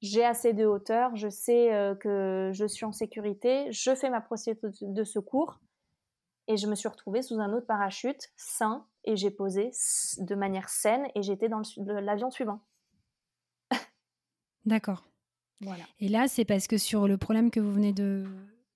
[0.00, 4.20] j'ai assez de hauteur, je sais euh, que je suis en sécurité, je fais ma
[4.20, 5.60] procédure de secours
[6.48, 9.70] et je me suis retrouvée sous un autre parachute sain et j'ai posé
[10.18, 12.60] de manière saine et j'étais dans l'avion suivant.
[14.64, 15.04] D'accord.
[15.60, 15.84] Voilà.
[16.00, 18.24] Et là, c'est parce que sur le problème que vous venez de,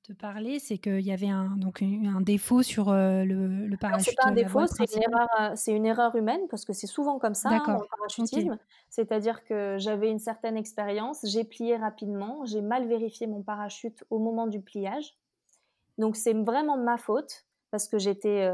[0.08, 4.10] de parler, c'est qu'il y avait un, donc un défaut sur euh, le, le parachute.
[4.10, 6.86] C'est pas un défaut, c'est une, erreur, euh, c'est une erreur humaine parce que c'est
[6.86, 8.58] souvent comme ça hein, dans le parachutisme.
[8.90, 14.18] C'est-à-dire que j'avais une certaine expérience, j'ai plié rapidement, j'ai mal vérifié mon parachute au
[14.18, 15.16] moment du pliage.
[15.96, 18.52] Donc c'est vraiment ma faute parce que j'étais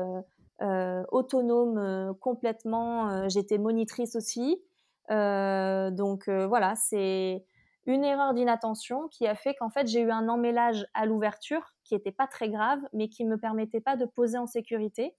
[0.63, 4.63] euh, autonome complètement, j'étais monitrice aussi.
[5.09, 7.45] donc voilà, c'est
[7.87, 11.95] une erreur d'inattention qui a fait qu'en fait j'ai eu un emmêlage à l'ouverture qui
[11.95, 15.15] n'était pas très grave mais qui ne me permettait pas de poser en sécurité.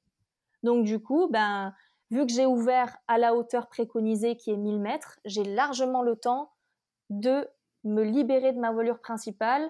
[0.63, 1.73] Donc du coup, ben,
[2.11, 6.15] vu que j'ai ouvert à la hauteur préconisée qui est 1000 mètres, j'ai largement le
[6.15, 6.51] temps
[7.09, 7.47] de
[7.83, 9.69] me libérer de ma voilure principale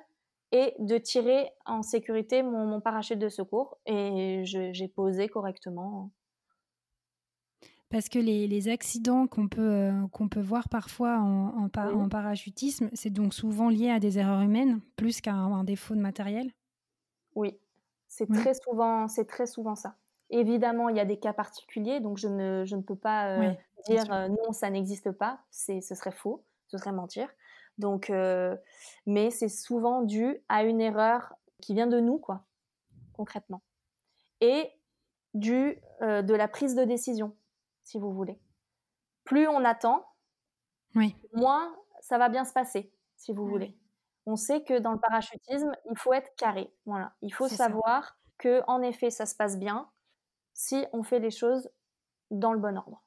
[0.52, 3.78] et de tirer en sécurité mon parachute de secours.
[3.86, 6.12] Et j'ai posé correctement
[7.92, 13.10] parce que les, accidents qu'on peut, euh, qu'on peut voir parfois en, en, parachutisme, c'est
[13.10, 16.50] donc souvent lié à des erreurs humaines plus qu'à un, défaut de matériel
[17.36, 17.60] Oui,
[18.08, 19.96] c'est très, souvent, très souvent ça.
[20.30, 23.52] Évidemment, il y a des cas particuliers, donc je ne, je ne peux pas euh,
[23.86, 27.28] dire euh, non, ça n'existe pas, ce serait faux, ce serait mentir.
[27.78, 28.12] Donc,
[29.06, 32.46] mais c'est souvent dû à une erreur qui vient de nous, quoi,
[33.14, 33.62] concrètement.
[34.40, 34.70] Et
[35.34, 37.34] dû de la prise de décision,
[37.92, 38.40] si vous voulez.
[39.26, 40.06] Plus on attend,
[41.34, 43.78] moins ça va bien se passer, si vous voulez.
[44.26, 46.74] On sait que dans le parachutisme, il faut être carré.
[46.86, 49.90] Voilà, il faut savoir que en effet, ça se passe bien
[50.54, 51.70] si on fait les choses
[52.30, 53.04] dans le bon ordre.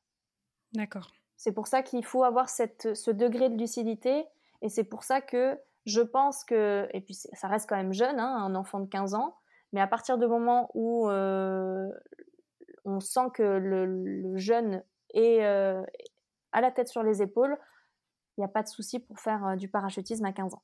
[0.75, 1.11] D'accord.
[1.37, 4.27] C'est pour ça qu'il faut avoir cette, ce degré de lucidité
[4.61, 8.19] et c'est pour ça que je pense que, et puis ça reste quand même jeune,
[8.19, 9.37] hein, un enfant de 15 ans,
[9.73, 11.91] mais à partir du moment où euh,
[12.85, 14.83] on sent que le, jeune
[15.13, 15.83] est euh,
[16.53, 17.57] à la tête sur les épaules,
[18.37, 20.63] il n'y a pas de souci pour faire euh, du parachutisme à 15 ans.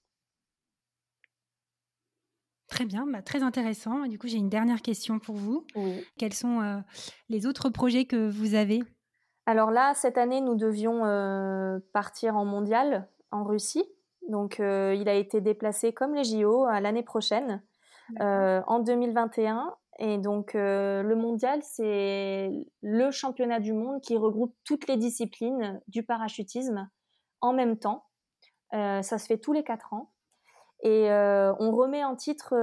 [2.69, 4.07] Très bien, bah, très intéressant.
[4.07, 5.67] Du coup, j'ai une dernière question pour vous.
[6.17, 6.83] Quels sont
[7.29, 8.81] les autres projets que vous avez?
[9.45, 11.01] Alors là, cette année, nous devions
[11.93, 13.85] partir en mondial en Russie.
[14.29, 17.63] Donc, euh, il a été déplacé comme les JO à l'année prochaine,
[18.21, 19.75] euh, en 2021.
[20.01, 25.81] Et donc, euh, le mondial, c'est le championnat du monde qui regroupe toutes les disciplines
[25.89, 26.89] du parachutisme
[27.43, 28.07] en même temps.
[28.73, 30.11] ça se fait tous les quatre ans.
[30.83, 32.55] Et on remet en titre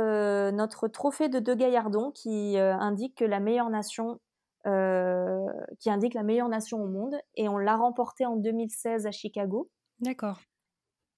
[0.51, 4.19] notre trophée de De Gaillardon qui indique que la meilleure nation
[4.63, 7.15] qui indique la meilleure nation au monde.
[7.35, 9.69] Et on l'a remporté en 2016 à Chicago.
[9.99, 10.39] D'accord.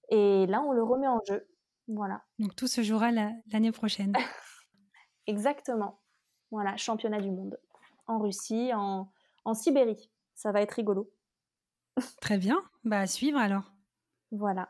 [0.10, 1.48] Et là, on le remet en jeu.
[1.88, 2.24] Voilà.
[2.38, 4.14] Donc tout se jouera l'année prochaine.
[5.28, 6.00] Exactement.
[6.52, 7.60] Voilà, championnat du monde.
[8.08, 9.12] En Russie, en,
[9.46, 10.10] en Sibérie.
[10.36, 11.12] Ça va être rigolo.
[12.22, 12.62] Très bien.
[12.84, 13.72] Bah, à suivre alors.
[14.32, 14.70] Voilà.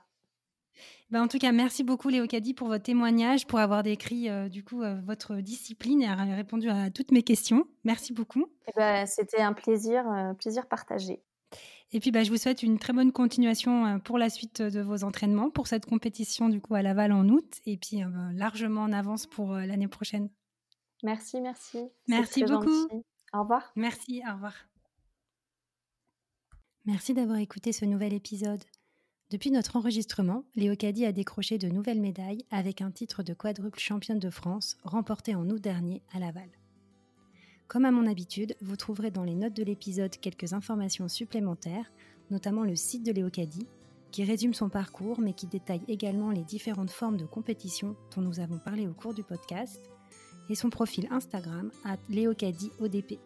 [1.09, 4.47] Bah, en tout cas, merci beaucoup Léo Caddy pour votre témoignage, pour avoir décrit euh,
[4.47, 7.65] du coup euh, votre discipline et avoir répondu à toutes mes questions.
[7.83, 8.45] Merci beaucoup.
[8.67, 11.21] Eh ben, C'était un plaisir, euh, plaisir partagé.
[11.91, 15.03] Et puis, bah, je vous souhaite une très bonne continuation pour la suite de vos
[15.03, 18.93] entraînements, pour cette compétition du coup à Laval en août, et puis bah, largement en
[18.93, 20.29] avance pour l'année prochaine.
[21.03, 21.89] Merci, merci.
[22.07, 22.87] Merci beaucoup.
[23.33, 23.71] Au revoir.
[23.75, 24.53] Merci, au revoir.
[26.85, 28.63] Merci d'avoir écouté ce nouvel épisode.
[29.29, 33.79] Depuis notre enregistrement, Léo Caddy a décroché de nouvelles médailles avec un titre de quadruple
[33.79, 36.49] championne de France remporté en août dernier à Laval.
[37.67, 41.91] Comme à mon habitude, vous trouverez dans les notes de l'épisode quelques informations supplémentaires,
[42.31, 43.67] notamment le site de Léocadie,
[44.09, 48.39] qui résume son parcours mais qui détaille également les différentes formes de compétition dont nous
[48.39, 49.91] avons parlé au cours du podcast,
[50.49, 51.95] et son profil Instagram à
[52.79, 53.19] ODP.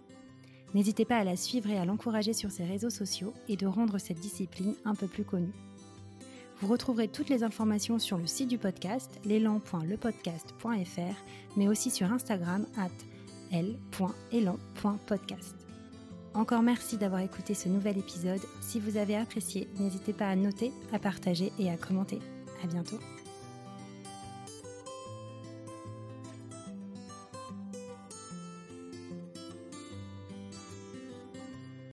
[0.73, 3.99] N'hésitez pas à la suivre et à l'encourager sur ses réseaux sociaux et de rendre
[3.99, 5.53] cette discipline un peu plus connue.
[6.59, 11.15] Vous retrouverez toutes les informations sur le site du podcast, l'élan.lepodcast.fr,
[11.57, 12.89] mais aussi sur Instagram at
[13.51, 15.55] l.elan.podcast.
[16.33, 18.41] Encore merci d'avoir écouté ce nouvel épisode.
[18.61, 22.17] Si vous avez apprécié, n'hésitez pas à noter, à partager et à commenter.
[22.63, 22.97] À bientôt.